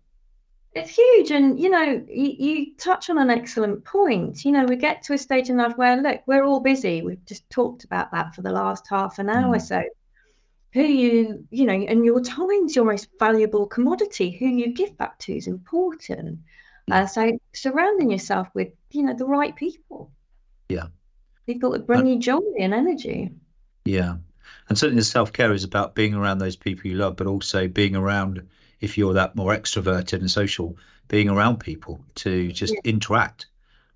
It's 0.73 0.95
huge. 0.95 1.31
And, 1.31 1.59
you 1.59 1.69
know, 1.69 2.03
you, 2.07 2.35
you, 2.39 2.75
touch 2.77 3.09
on 3.09 3.17
an 3.17 3.29
excellent 3.29 3.83
point. 3.83 4.45
You 4.45 4.53
know, 4.53 4.63
we 4.63 4.77
get 4.77 5.03
to 5.03 5.13
a 5.13 5.17
stage 5.17 5.49
in 5.49 5.57
life 5.57 5.77
where, 5.77 6.01
look, 6.01 6.21
we're 6.27 6.45
all 6.45 6.61
busy. 6.61 7.01
We've 7.01 7.25
just 7.25 7.49
talked 7.49 7.83
about 7.83 8.11
that 8.11 8.33
for 8.33 8.41
the 8.41 8.51
last 8.51 8.85
half 8.89 9.19
an 9.19 9.29
hour 9.29 9.57
mm. 9.57 9.61
so. 9.61 9.83
Who 10.73 10.83
you, 10.83 11.45
you 11.49 11.65
know, 11.65 11.73
and 11.73 12.05
your 12.05 12.21
time's 12.21 12.77
your 12.77 12.85
most 12.85 13.09
valuable 13.19 13.67
commodity. 13.67 14.31
Who 14.31 14.45
you 14.45 14.73
give 14.73 14.97
that 14.99 15.19
to 15.19 15.35
is 15.35 15.47
important. 15.47 16.39
Mm. 16.89 16.93
Uh, 16.93 17.05
so 17.07 17.37
surrounding 17.51 18.09
yourself 18.09 18.47
with, 18.53 18.69
you 18.91 19.03
know, 19.03 19.13
the 19.13 19.25
right 19.25 19.53
people. 19.53 20.13
Yeah. 20.69 20.85
People 21.45 21.71
that 21.71 21.85
bring 21.85 22.03
uh, 22.03 22.05
you 22.05 22.19
joy 22.19 22.39
and 22.57 22.73
energy. 22.73 23.31
Yeah. 23.83 24.15
And 24.69 24.77
certainly 24.77 25.01
the 25.01 25.05
self 25.05 25.33
care 25.33 25.53
is 25.53 25.63
about 25.63 25.95
being 25.95 26.13
around 26.13 26.37
those 26.37 26.55
people 26.55 26.89
you 26.89 26.97
love, 26.97 27.15
but 27.15 27.27
also 27.27 27.67
being 27.67 27.95
around 27.95 28.41
if 28.79 28.97
you're 28.97 29.13
that 29.13 29.35
more 29.35 29.55
extroverted 29.55 30.19
and 30.19 30.31
social, 30.31 30.77
being 31.07 31.29
around 31.29 31.59
people 31.59 32.03
to 32.15 32.51
just 32.51 32.73
yeah. 32.73 32.91
interact 32.91 33.47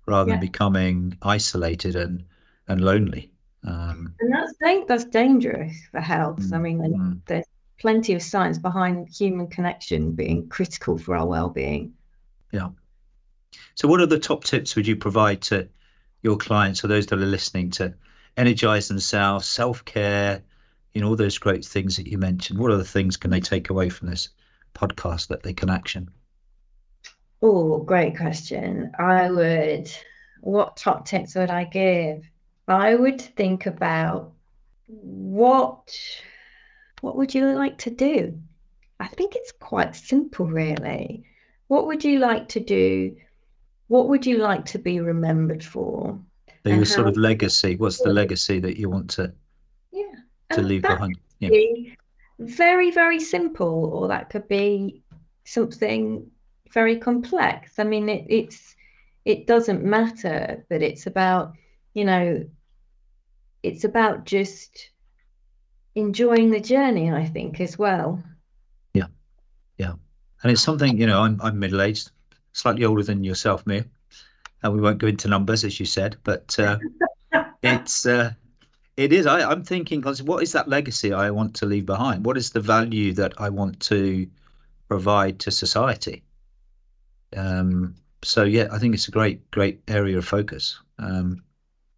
rather 0.06 0.30
yeah. 0.30 0.36
than 0.36 0.40
becoming 0.40 1.16
isolated 1.22 1.96
and 1.96 2.24
and 2.68 2.80
lonely. 2.80 3.30
Um, 3.64 4.14
and 4.20 4.32
that's 4.32 4.52
that's 4.86 5.04
dangerous 5.04 5.74
for 5.90 6.00
health. 6.00 6.40
Mm, 6.40 6.54
I 6.54 6.58
mean, 6.58 6.78
mm. 6.78 7.20
there's 7.26 7.46
plenty 7.78 8.14
of 8.14 8.22
science 8.22 8.58
behind 8.58 9.08
human 9.08 9.46
connection 9.48 10.12
being 10.12 10.48
critical 10.48 10.98
for 10.98 11.16
our 11.16 11.26
well-being. 11.26 11.92
Yeah. 12.52 12.70
So, 13.74 13.88
what 13.88 14.00
are 14.00 14.06
the 14.06 14.18
top 14.18 14.44
tips 14.44 14.76
would 14.76 14.86
you 14.86 14.96
provide 14.96 15.42
to 15.42 15.68
your 16.22 16.36
clients 16.36 16.84
or 16.84 16.88
those 16.88 17.06
that 17.06 17.18
are 17.18 17.26
listening 17.26 17.70
to 17.70 17.94
energize 18.36 18.88
themselves, 18.88 19.48
self-care, 19.48 20.42
you 20.94 21.00
know, 21.00 21.08
all 21.08 21.16
those 21.16 21.38
great 21.38 21.64
things 21.64 21.96
that 21.96 22.06
you 22.06 22.18
mentioned? 22.18 22.58
What 22.58 22.70
other 22.70 22.84
things 22.84 23.16
can 23.16 23.30
they 23.30 23.40
take 23.40 23.70
away 23.70 23.88
from 23.88 24.08
this? 24.08 24.30
podcast 24.76 25.28
that 25.28 25.42
they 25.42 25.52
can 25.52 25.70
action? 25.70 26.10
Oh, 27.42 27.78
great 27.78 28.16
question. 28.16 28.92
I 28.98 29.30
would, 29.30 29.90
what 30.40 30.76
top 30.76 31.06
tips 31.06 31.34
would 31.34 31.50
I 31.50 31.64
give? 31.64 32.22
I 32.68 32.94
would 32.94 33.20
think 33.20 33.66
about 33.66 34.32
what 34.88 35.94
what 37.00 37.16
would 37.16 37.34
you 37.34 37.46
like 37.52 37.78
to 37.78 37.90
do? 37.90 38.40
I 38.98 39.06
think 39.06 39.34
it's 39.36 39.52
quite 39.52 39.94
simple, 39.94 40.46
really. 40.46 41.24
What 41.68 41.86
would 41.86 42.04
you 42.04 42.18
like 42.18 42.48
to 42.50 42.60
do? 42.60 43.16
What 43.88 44.08
would 44.08 44.26
you 44.26 44.38
like 44.38 44.64
to 44.66 44.78
be 44.78 45.00
remembered 45.00 45.62
for? 45.64 46.18
So 46.66 46.74
your 46.74 46.84
sort 46.84 47.00
uh-huh. 47.00 47.10
of 47.10 47.16
legacy. 47.16 47.76
What's 47.76 48.00
the 48.02 48.12
legacy 48.12 48.58
that 48.60 48.76
you 48.76 48.90
want 48.90 49.10
to 49.10 49.32
yeah 49.92 50.02
to 50.52 50.60
um, 50.60 50.68
leave 50.68 50.82
behind? 50.82 51.18
Yeah 51.38 51.50
very, 52.38 52.90
very 52.90 53.20
simple, 53.20 53.86
or 53.86 54.08
that 54.08 54.30
could 54.30 54.46
be 54.48 55.02
something 55.44 56.30
very 56.72 56.98
complex. 56.98 57.78
I 57.78 57.84
mean, 57.84 58.08
it, 58.08 58.26
it's 58.28 58.74
it 59.24 59.46
doesn't 59.46 59.84
matter, 59.84 60.64
but 60.68 60.82
it's 60.82 61.06
about 61.06 61.54
you 61.94 62.04
know, 62.04 62.44
it's 63.62 63.84
about 63.84 64.24
just 64.24 64.90
enjoying 65.94 66.50
the 66.50 66.60
journey. 66.60 67.10
I 67.10 67.24
think 67.26 67.60
as 67.60 67.78
well. 67.78 68.22
Yeah, 68.92 69.06
yeah, 69.78 69.94
and 70.42 70.52
it's 70.52 70.62
something 70.62 70.98
you 70.98 71.06
know. 71.06 71.22
I'm 71.22 71.40
I'm 71.42 71.58
middle 71.58 71.80
aged, 71.80 72.10
slightly 72.52 72.84
older 72.84 73.02
than 73.02 73.24
yourself, 73.24 73.66
Mia, 73.66 73.86
and 74.62 74.72
we 74.72 74.80
won't 74.80 74.98
go 74.98 75.06
into 75.06 75.28
numbers 75.28 75.64
as 75.64 75.78
you 75.78 75.86
said, 75.86 76.16
but 76.24 76.58
uh, 76.58 76.78
it's. 77.62 78.06
Uh, 78.06 78.32
it 78.96 79.12
is. 79.12 79.26
I, 79.26 79.50
I'm 79.50 79.62
thinking, 79.62 80.02
what 80.02 80.42
is 80.42 80.52
that 80.52 80.68
legacy 80.68 81.12
I 81.12 81.30
want 81.30 81.54
to 81.56 81.66
leave 81.66 81.84
behind? 81.84 82.24
What 82.24 82.38
is 82.38 82.50
the 82.50 82.60
value 82.60 83.12
that 83.12 83.34
I 83.38 83.50
want 83.50 83.78
to 83.80 84.26
provide 84.88 85.38
to 85.40 85.50
society? 85.50 86.22
Um, 87.36 87.94
so 88.22 88.44
yeah, 88.44 88.68
I 88.72 88.78
think 88.78 88.94
it's 88.94 89.08
a 89.08 89.10
great, 89.10 89.50
great 89.50 89.80
area 89.88 90.16
of 90.16 90.24
focus. 90.24 90.80
Um, 90.98 91.42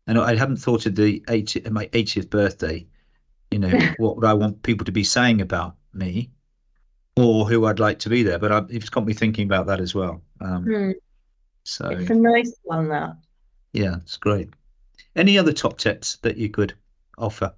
and 0.06 0.18
I 0.18 0.34
haven't 0.34 0.56
thought 0.56 0.86
of 0.86 0.96
the 0.96 1.22
80, 1.28 1.70
my 1.70 1.86
80th 1.88 2.30
birthday. 2.30 2.86
You 3.50 3.60
know, 3.60 3.78
what 3.98 4.16
would 4.16 4.24
I 4.24 4.34
want 4.34 4.62
people 4.62 4.84
to 4.84 4.92
be 4.92 5.04
saying 5.04 5.40
about 5.40 5.76
me, 5.92 6.30
or 7.16 7.48
who 7.48 7.66
I'd 7.66 7.78
like 7.78 8.00
to 8.00 8.08
be 8.08 8.22
there? 8.22 8.38
But 8.38 8.52
I, 8.52 8.62
it's 8.68 8.90
got 8.90 9.06
me 9.06 9.14
thinking 9.14 9.46
about 9.46 9.66
that 9.66 9.80
as 9.80 9.94
well. 9.94 10.20
Um, 10.40 10.64
mm. 10.64 10.94
So 11.68 11.88
it's 11.90 12.09
a 12.09 12.14
nice 12.14 12.54
one. 12.62 12.88
That. 12.88 13.14
Yeah, 13.74 13.96
it's 13.96 14.16
great. 14.16 14.48
Any 15.16 15.37
other 15.37 15.52
top 15.52 15.76
tips 15.76 16.16
that 16.22 16.38
you 16.38 16.48
could 16.48 16.72
offer? 17.18 17.52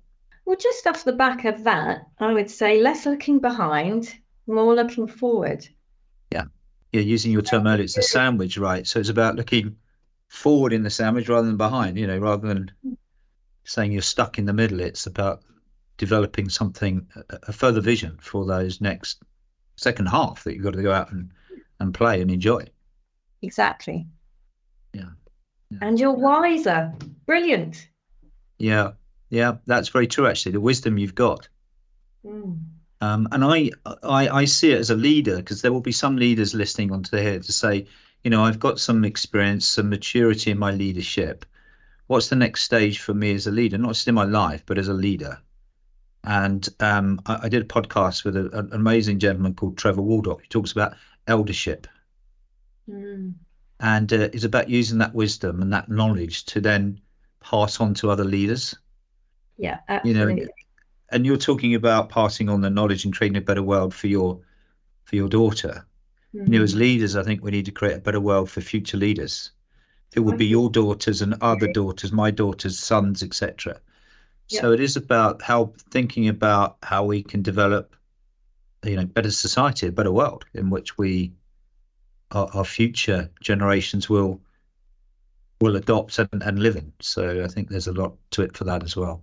Well, 0.44 0.56
just 0.56 0.86
off 0.88 1.04
the 1.04 1.12
back 1.12 1.44
of 1.44 1.62
that, 1.62 2.06
I 2.18 2.32
would 2.32 2.50
say 2.50 2.82
less 2.82 3.06
looking 3.06 3.38
behind, 3.38 4.12
more 4.48 4.74
looking 4.74 5.06
forward. 5.06 5.64
Yeah. 6.32 6.46
Yeah, 6.92 7.02
using 7.02 7.30
your 7.30 7.42
term 7.42 7.68
earlier, 7.68 7.84
it's 7.84 7.98
a 7.98 8.02
sandwich, 8.02 8.58
right? 8.58 8.84
So 8.84 8.98
it's 8.98 9.10
about 9.10 9.36
looking 9.36 9.76
forward 10.26 10.72
in 10.72 10.82
the 10.82 10.90
sandwich 10.90 11.28
rather 11.28 11.46
than 11.46 11.56
behind, 11.56 11.96
you 11.96 12.08
know, 12.08 12.18
rather 12.18 12.48
than 12.48 12.72
saying 13.62 13.92
you're 13.92 14.02
stuck 14.02 14.38
in 14.38 14.44
the 14.44 14.52
middle. 14.52 14.80
It's 14.80 15.06
about 15.06 15.42
developing 15.98 16.48
something, 16.48 17.06
a 17.44 17.52
further 17.52 17.80
vision 17.80 18.18
for 18.20 18.44
those 18.44 18.80
next 18.80 19.22
second 19.76 20.06
half 20.06 20.42
that 20.42 20.54
you've 20.54 20.64
got 20.64 20.72
to 20.72 20.82
go 20.82 20.92
out 20.92 21.12
and, 21.12 21.30
and 21.78 21.94
play 21.94 22.20
and 22.20 22.30
enjoy. 22.30 22.64
Exactly. 23.42 24.06
Yeah. 24.92 25.10
yeah. 25.70 25.78
And 25.82 25.98
you're 25.98 26.12
wiser. 26.12 26.92
Brilliant. 27.26 27.88
Yeah. 28.58 28.92
Yeah, 29.30 29.56
that's 29.66 29.88
very 29.88 30.08
true. 30.08 30.26
Actually, 30.26 30.52
the 30.52 30.60
wisdom 30.60 30.98
you've 30.98 31.14
got, 31.14 31.48
mm. 32.26 32.58
um, 33.00 33.28
and 33.30 33.44
I, 33.44 33.70
I, 34.02 34.28
I 34.28 34.44
see 34.44 34.72
it 34.72 34.78
as 34.78 34.90
a 34.90 34.96
leader 34.96 35.36
because 35.36 35.62
there 35.62 35.72
will 35.72 35.80
be 35.80 35.92
some 35.92 36.16
leaders 36.16 36.52
listening 36.52 36.92
onto 36.92 37.16
here 37.16 37.38
to 37.38 37.52
say, 37.52 37.86
you 38.24 38.30
know, 38.30 38.44
I've 38.44 38.58
got 38.58 38.80
some 38.80 39.04
experience, 39.04 39.66
some 39.66 39.88
maturity 39.88 40.50
in 40.50 40.58
my 40.58 40.72
leadership. 40.72 41.46
What's 42.08 42.28
the 42.28 42.36
next 42.36 42.64
stage 42.64 42.98
for 42.98 43.14
me 43.14 43.32
as 43.32 43.46
a 43.46 43.52
leader, 43.52 43.78
not 43.78 43.94
just 43.94 44.08
in 44.08 44.16
my 44.16 44.24
life, 44.24 44.64
but 44.66 44.78
as 44.78 44.88
a 44.88 44.94
leader? 44.94 45.38
And 46.24 46.68
um, 46.80 47.20
I, 47.26 47.44
I, 47.44 47.48
did 47.48 47.62
a 47.62 47.66
podcast 47.66 48.24
with 48.24 48.36
a, 48.36 48.50
an 48.58 48.68
amazing 48.72 49.20
gentleman 49.20 49.54
called 49.54 49.78
Trevor 49.78 50.02
Waldock. 50.02 50.42
He 50.42 50.48
talks 50.48 50.72
about 50.72 50.94
eldership. 51.28 51.86
Mm. 52.90 53.34
And 53.80 54.12
uh, 54.12 54.28
it's 54.32 54.44
about 54.44 54.68
using 54.68 54.98
that 54.98 55.14
wisdom 55.14 55.62
and 55.62 55.72
that 55.72 55.88
knowledge 55.88 56.44
to 56.46 56.60
then 56.60 57.00
pass 57.40 57.80
on 57.80 57.94
to 57.94 58.10
other 58.10 58.24
leaders. 58.24 58.74
Yeah, 59.56 59.78
absolutely. 59.88 60.34
You 60.34 60.46
know, 60.46 60.52
and 61.12 61.26
you're 61.26 61.36
talking 61.36 61.74
about 61.74 62.08
passing 62.08 62.48
on 62.48 62.60
the 62.60 62.70
knowledge 62.70 63.04
and 63.04 63.14
creating 63.14 63.36
a 63.36 63.40
better 63.40 63.62
world 63.62 63.94
for 63.94 64.06
your 64.06 64.40
for 65.04 65.16
your 65.16 65.28
daughter. 65.28 65.84
Mm-hmm. 66.34 66.52
You 66.52 66.58
know, 66.58 66.64
as 66.64 66.72
mm-hmm. 66.72 66.80
leaders, 66.80 67.16
I 67.16 67.22
think 67.22 67.42
we 67.42 67.50
need 67.50 67.64
to 67.64 67.72
create 67.72 67.96
a 67.96 68.00
better 68.00 68.20
world 68.20 68.50
for 68.50 68.60
future 68.60 68.96
leaders. 68.96 69.50
It 70.14 70.20
would 70.20 70.38
be 70.38 70.46
your 70.46 70.70
daughters 70.70 71.22
and 71.22 71.34
other 71.40 71.70
daughters, 71.72 72.10
my 72.10 72.30
daughters, 72.30 72.78
sons, 72.78 73.22
etc. 73.22 73.80
Yeah. 74.48 74.60
So 74.60 74.72
it 74.72 74.80
is 74.80 74.96
about 74.96 75.40
how 75.40 75.72
thinking 75.90 76.28
about 76.28 76.78
how 76.82 77.04
we 77.04 77.22
can 77.22 77.42
develop, 77.42 77.94
you 78.84 78.96
know, 78.96 79.06
better 79.06 79.30
society, 79.30 79.86
a 79.86 79.92
better 79.92 80.10
world 80.10 80.46
in 80.54 80.68
which 80.68 80.98
we, 80.98 81.32
our, 82.32 82.48
our 82.54 82.64
future 82.64 83.30
generations 83.40 84.08
will 84.08 84.40
will 85.60 85.76
adopt 85.76 86.18
and, 86.18 86.42
and 86.42 86.58
live 86.58 86.76
in. 86.76 86.90
So 87.00 87.44
I 87.44 87.48
think 87.48 87.68
there's 87.68 87.86
a 87.86 87.92
lot 87.92 88.14
to 88.30 88.42
it 88.42 88.56
for 88.56 88.64
that 88.64 88.82
as 88.82 88.96
well. 88.96 89.22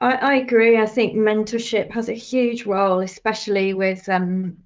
I, 0.00 0.14
I 0.14 0.34
agree. 0.34 0.76
I 0.78 0.86
think 0.86 1.14
mentorship 1.14 1.90
has 1.92 2.08
a 2.08 2.14
huge 2.14 2.66
role, 2.66 3.00
especially 3.00 3.74
with 3.74 4.08
um, 4.08 4.56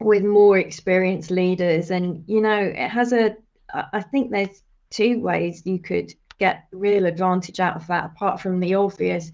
with 0.00 0.24
more 0.24 0.58
experienced 0.58 1.30
leaders. 1.30 1.90
And 1.90 2.24
you 2.26 2.40
know, 2.40 2.58
it 2.58 2.88
has 2.88 3.12
a. 3.12 3.36
I 3.72 4.02
think 4.02 4.30
there's 4.30 4.62
two 4.90 5.20
ways 5.20 5.62
you 5.64 5.78
could 5.78 6.12
get 6.38 6.66
real 6.72 7.06
advantage 7.06 7.60
out 7.60 7.76
of 7.76 7.86
that, 7.88 8.06
apart 8.06 8.40
from 8.40 8.60
the 8.60 8.74
obvious 8.74 9.32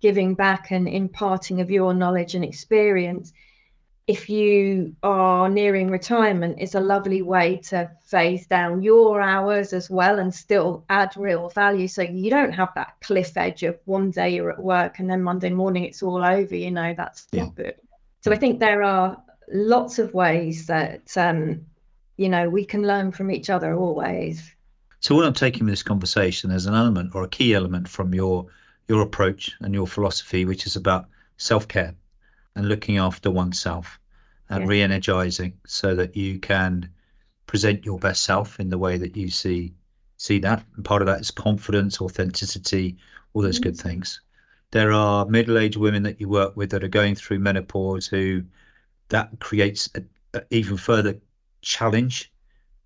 giving 0.00 0.34
back 0.34 0.70
and 0.70 0.88
imparting 0.88 1.60
of 1.60 1.70
your 1.70 1.92
knowledge 1.92 2.34
and 2.34 2.44
experience 2.44 3.32
if 4.06 4.28
you 4.28 4.94
are 5.02 5.48
nearing 5.48 5.88
retirement, 5.88 6.56
it's 6.58 6.74
a 6.74 6.80
lovely 6.80 7.22
way 7.22 7.56
to 7.68 7.88
phase 8.02 8.46
down 8.46 8.82
your 8.82 9.20
hours 9.20 9.72
as 9.72 9.88
well 9.88 10.18
and 10.18 10.34
still 10.34 10.84
add 10.90 11.16
real 11.16 11.48
value. 11.50 11.86
So 11.86 12.02
you 12.02 12.28
don't 12.30 12.52
have 12.52 12.70
that 12.74 12.94
cliff 13.02 13.36
edge 13.36 13.62
of 13.62 13.78
one 13.84 14.10
day 14.10 14.30
you're 14.30 14.50
at 14.50 14.62
work 14.62 14.98
and 14.98 15.08
then 15.08 15.22
Monday 15.22 15.50
morning 15.50 15.84
it's 15.84 16.02
all 16.02 16.24
over. 16.24 16.56
You 16.56 16.72
know, 16.72 16.94
that's 16.96 17.28
yeah. 17.30 17.44
not 17.44 17.54
good. 17.54 17.74
So 18.22 18.32
I 18.32 18.36
think 18.36 18.58
there 18.58 18.82
are 18.82 19.16
lots 19.52 19.98
of 19.98 20.12
ways 20.12 20.66
that, 20.66 21.16
um, 21.16 21.64
you 22.16 22.28
know, 22.28 22.48
we 22.48 22.64
can 22.64 22.82
learn 22.82 23.12
from 23.12 23.30
each 23.30 23.48
other 23.48 23.76
always. 23.76 24.54
So 24.98 25.14
what 25.14 25.24
I'm 25.24 25.34
taking 25.34 25.60
from 25.60 25.68
this 25.68 25.82
conversation 25.82 26.50
as 26.50 26.66
an 26.66 26.74
element 26.74 27.14
or 27.14 27.22
a 27.22 27.28
key 27.28 27.54
element 27.54 27.88
from 27.88 28.12
your 28.14 28.46
your 28.88 29.02
approach 29.02 29.52
and 29.60 29.72
your 29.72 29.86
philosophy, 29.86 30.44
which 30.44 30.66
is 30.66 30.74
about 30.74 31.06
self 31.36 31.68
care 31.68 31.94
and 32.56 32.68
looking 32.68 32.98
after 32.98 33.30
oneself 33.30 33.98
and 34.48 34.62
yeah. 34.62 34.68
re-energizing 34.68 35.52
so 35.66 35.94
that 35.94 36.16
you 36.16 36.38
can 36.38 36.88
present 37.46 37.84
your 37.84 37.98
best 37.98 38.22
self 38.22 38.60
in 38.60 38.68
the 38.68 38.78
way 38.78 38.96
that 38.96 39.16
you 39.16 39.28
see 39.28 39.72
see 40.16 40.38
that 40.38 40.64
and 40.76 40.84
part 40.84 41.02
of 41.02 41.06
that 41.06 41.20
is 41.20 41.30
confidence 41.30 42.00
authenticity 42.00 42.96
all 43.32 43.42
those 43.42 43.56
mm-hmm. 43.56 43.70
good 43.70 43.76
things 43.76 44.20
there 44.70 44.92
are 44.92 45.26
middle-aged 45.26 45.76
women 45.76 46.02
that 46.02 46.20
you 46.20 46.28
work 46.28 46.56
with 46.56 46.70
that 46.70 46.84
are 46.84 46.88
going 46.88 47.14
through 47.14 47.38
menopause 47.38 48.06
who 48.06 48.42
that 49.08 49.30
creates 49.40 49.88
a, 49.94 50.02
a 50.38 50.42
even 50.50 50.76
further 50.76 51.14
challenge 51.62 52.32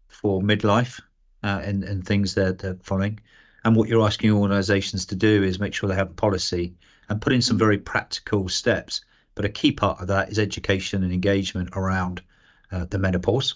for 0.08 0.40
midlife 0.40 1.00
uh, 1.42 1.60
and, 1.62 1.84
and 1.84 2.06
things 2.06 2.34
that 2.34 2.58
they're 2.58 2.78
following. 2.82 3.20
And 3.64 3.76
what 3.76 3.88
you're 3.88 4.04
asking 4.04 4.32
organisations 4.32 5.06
to 5.06 5.14
do 5.14 5.42
is 5.42 5.60
make 5.60 5.74
sure 5.74 5.88
they 5.88 5.94
have 5.94 6.10
a 6.10 6.14
policy 6.14 6.74
and 7.08 7.20
put 7.20 7.32
in 7.32 7.42
some 7.42 7.58
very 7.58 7.78
practical 7.78 8.48
steps. 8.48 9.04
But 9.34 9.44
a 9.44 9.48
key 9.48 9.72
part 9.72 10.00
of 10.00 10.06
that 10.08 10.30
is 10.30 10.38
education 10.38 11.02
and 11.02 11.12
engagement 11.12 11.70
around 11.74 12.22
uh, 12.70 12.86
the 12.86 12.98
menopause 12.98 13.54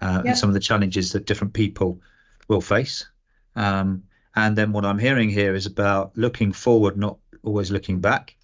uh, 0.00 0.22
and 0.24 0.36
some 0.36 0.48
of 0.48 0.54
the 0.54 0.60
challenges 0.60 1.12
that 1.12 1.26
different 1.26 1.52
people 1.52 2.00
will 2.48 2.60
face. 2.60 3.06
Um, 3.56 4.02
and 4.36 4.56
then 4.56 4.72
what 4.72 4.84
I'm 4.84 4.98
hearing 4.98 5.28
here 5.28 5.54
is 5.54 5.66
about 5.66 6.16
looking 6.16 6.52
forward, 6.52 6.96
not 6.96 7.18
always 7.42 7.70
looking 7.70 8.00
back, 8.00 8.36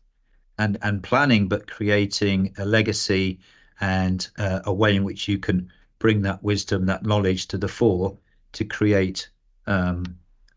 and 0.58 0.78
and 0.82 1.02
planning, 1.02 1.48
but 1.48 1.70
creating 1.70 2.54
a 2.58 2.64
legacy 2.64 3.38
and 3.80 4.28
uh, 4.38 4.60
a 4.64 4.72
way 4.72 4.94
in 4.96 5.04
which 5.04 5.28
you 5.28 5.38
can 5.38 5.70
bring 5.98 6.22
that 6.22 6.42
wisdom, 6.42 6.86
that 6.86 7.04
knowledge 7.04 7.46
to 7.48 7.58
the 7.58 7.68
fore 7.68 8.16
to 8.52 8.64
create 8.64 9.28
um, 9.66 10.04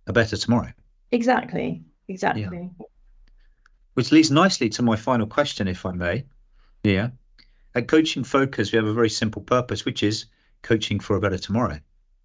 a 0.07 0.13
better 0.13 0.37
tomorrow. 0.37 0.71
Exactly. 1.11 1.83
Exactly. 2.07 2.41
Yeah. 2.79 2.85
Which 3.97 4.12
leads 4.12 4.29
nicely 4.29 4.69
to 4.69 4.83
my 4.83 4.95
final 4.95 5.25
question, 5.25 5.67
if 5.67 5.83
I 5.83 5.91
may. 5.91 6.23
Yeah. 6.83 7.10
At 7.73 7.88
Coaching 7.88 8.23
Focus, 8.23 8.71
we 8.71 8.75
have 8.75 8.86
a 8.86 8.93
very 8.93 9.10
simple 9.10 9.41
purpose, 9.41 9.86
which 9.86 10.03
is 10.03 10.27
coaching 10.62 10.99
for 10.99 11.15
a 11.15 11.19
better 11.19 11.39
tomorrow. 11.39 11.79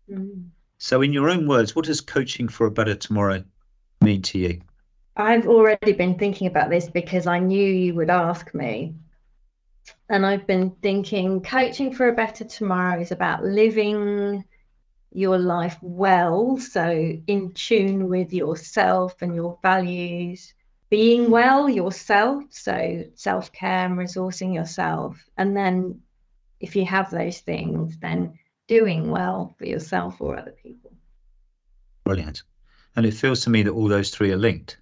Mm. 0.06 0.50
So, 0.76 1.00
in 1.00 1.14
your 1.14 1.30
own 1.30 1.48
words, 1.48 1.74
what 1.74 1.86
does 1.86 2.02
coaching 2.02 2.46
for 2.46 2.66
a 2.66 2.70
better 2.70 2.94
tomorrow 2.94 3.42
mean 4.02 4.20
to 4.20 4.38
you? 4.38 4.60
I've 5.16 5.48
already 5.48 5.92
been 5.92 6.18
thinking 6.18 6.46
about 6.46 6.68
this 6.68 6.90
because 6.90 7.26
I 7.26 7.38
knew 7.38 7.66
you 7.66 7.94
would 7.94 8.10
ask 8.10 8.52
me. 8.52 8.94
And 10.10 10.26
I've 10.26 10.46
been 10.46 10.72
thinking 10.82 11.40
coaching 11.40 11.94
for 11.94 12.06
a 12.06 12.14
better 12.14 12.44
tomorrow 12.44 13.00
is 13.00 13.12
about 13.12 13.44
living 13.44 14.44
your 15.10 15.38
life 15.38 15.78
well, 15.80 16.58
so 16.58 17.16
in 17.26 17.52
tune 17.54 18.10
with 18.10 18.30
yourself 18.30 19.22
and 19.22 19.34
your 19.34 19.58
values, 19.62 20.52
being 20.92 21.30
well 21.30 21.70
yourself, 21.70 22.44
so 22.50 23.02
self 23.14 23.50
care 23.52 23.86
and 23.86 23.96
resourcing 23.96 24.54
yourself. 24.54 25.16
And 25.38 25.56
then 25.56 25.98
if 26.60 26.76
you 26.76 26.84
have 26.84 27.10
those 27.10 27.38
things, 27.38 27.96
then 28.00 28.38
doing 28.68 29.10
well 29.10 29.54
for 29.56 29.64
yourself 29.64 30.20
or 30.20 30.36
other 30.36 30.50
people. 30.62 30.92
Brilliant. 32.04 32.42
And 32.94 33.06
it 33.06 33.14
feels 33.14 33.40
to 33.44 33.50
me 33.50 33.62
that 33.62 33.70
all 33.70 33.88
those 33.88 34.10
three 34.10 34.32
are 34.32 34.36
linked. 34.36 34.76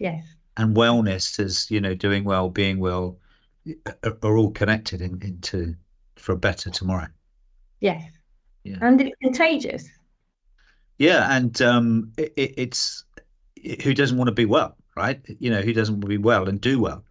Yes. 0.00 0.24
And 0.56 0.76
wellness 0.76 1.38
is, 1.38 1.70
you 1.70 1.80
know, 1.80 1.94
doing 1.94 2.24
well, 2.24 2.50
being 2.50 2.80
well, 2.80 3.16
are, 4.02 4.18
are 4.24 4.36
all 4.36 4.50
connected 4.50 5.00
in, 5.00 5.22
into 5.22 5.76
for 6.16 6.32
a 6.32 6.36
better 6.36 6.70
tomorrow. 6.70 7.06
Yes. 7.78 8.02
Yeah. 8.64 8.78
And 8.80 9.00
it's 9.00 9.16
contagious. 9.22 9.88
Yeah, 10.98 11.36
and 11.36 11.62
um, 11.62 12.10
it, 12.18 12.32
it's 12.36 13.04
who 13.84 13.94
doesn't 13.94 14.18
want 14.18 14.26
to 14.26 14.34
be 14.34 14.44
well, 14.44 14.76
right? 14.96 15.20
You 15.38 15.50
know, 15.50 15.62
who 15.62 15.72
doesn't 15.72 15.94
want 15.94 16.02
to 16.02 16.08
be 16.08 16.18
well 16.18 16.48
and 16.48 16.60
do 16.60 16.80
well. 16.80 17.04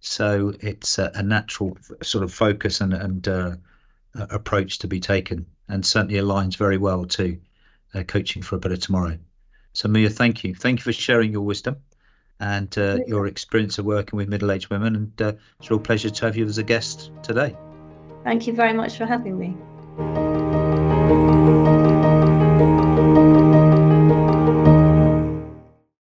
So 0.00 0.54
it's 0.60 0.98
a, 0.98 1.10
a 1.14 1.22
natural 1.22 1.76
sort 2.02 2.24
of 2.24 2.32
focus 2.32 2.80
and 2.80 2.94
and 2.94 3.26
uh, 3.26 3.56
approach 4.14 4.78
to 4.78 4.86
be 4.86 5.00
taken, 5.00 5.44
and 5.68 5.84
certainly 5.84 6.20
aligns 6.20 6.56
very 6.56 6.78
well 6.78 7.04
to 7.04 7.36
uh, 7.94 8.02
coaching 8.04 8.42
for 8.42 8.56
a 8.56 8.58
better 8.58 8.76
tomorrow. 8.76 9.18
So 9.72 9.88
Mia, 9.88 10.10
thank 10.10 10.44
you, 10.44 10.54
thank 10.54 10.80
you 10.80 10.84
for 10.84 10.92
sharing 10.92 11.32
your 11.32 11.42
wisdom 11.42 11.76
and 12.40 12.76
uh, 12.78 12.98
your 13.06 13.26
experience 13.26 13.78
of 13.78 13.84
working 13.84 14.16
with 14.16 14.28
middle-aged 14.28 14.70
women. 14.70 14.94
And 14.96 15.22
uh, 15.22 15.32
it's 15.58 15.68
a 15.68 15.74
real 15.74 15.80
pleasure 15.80 16.10
to 16.10 16.24
have 16.24 16.36
you 16.36 16.46
as 16.46 16.58
a 16.58 16.62
guest 16.62 17.10
today. 17.22 17.56
Thank 18.24 18.46
you 18.46 18.52
very 18.52 18.72
much 18.72 18.96
for 18.96 19.06
having 19.06 19.38
me. 19.38 20.27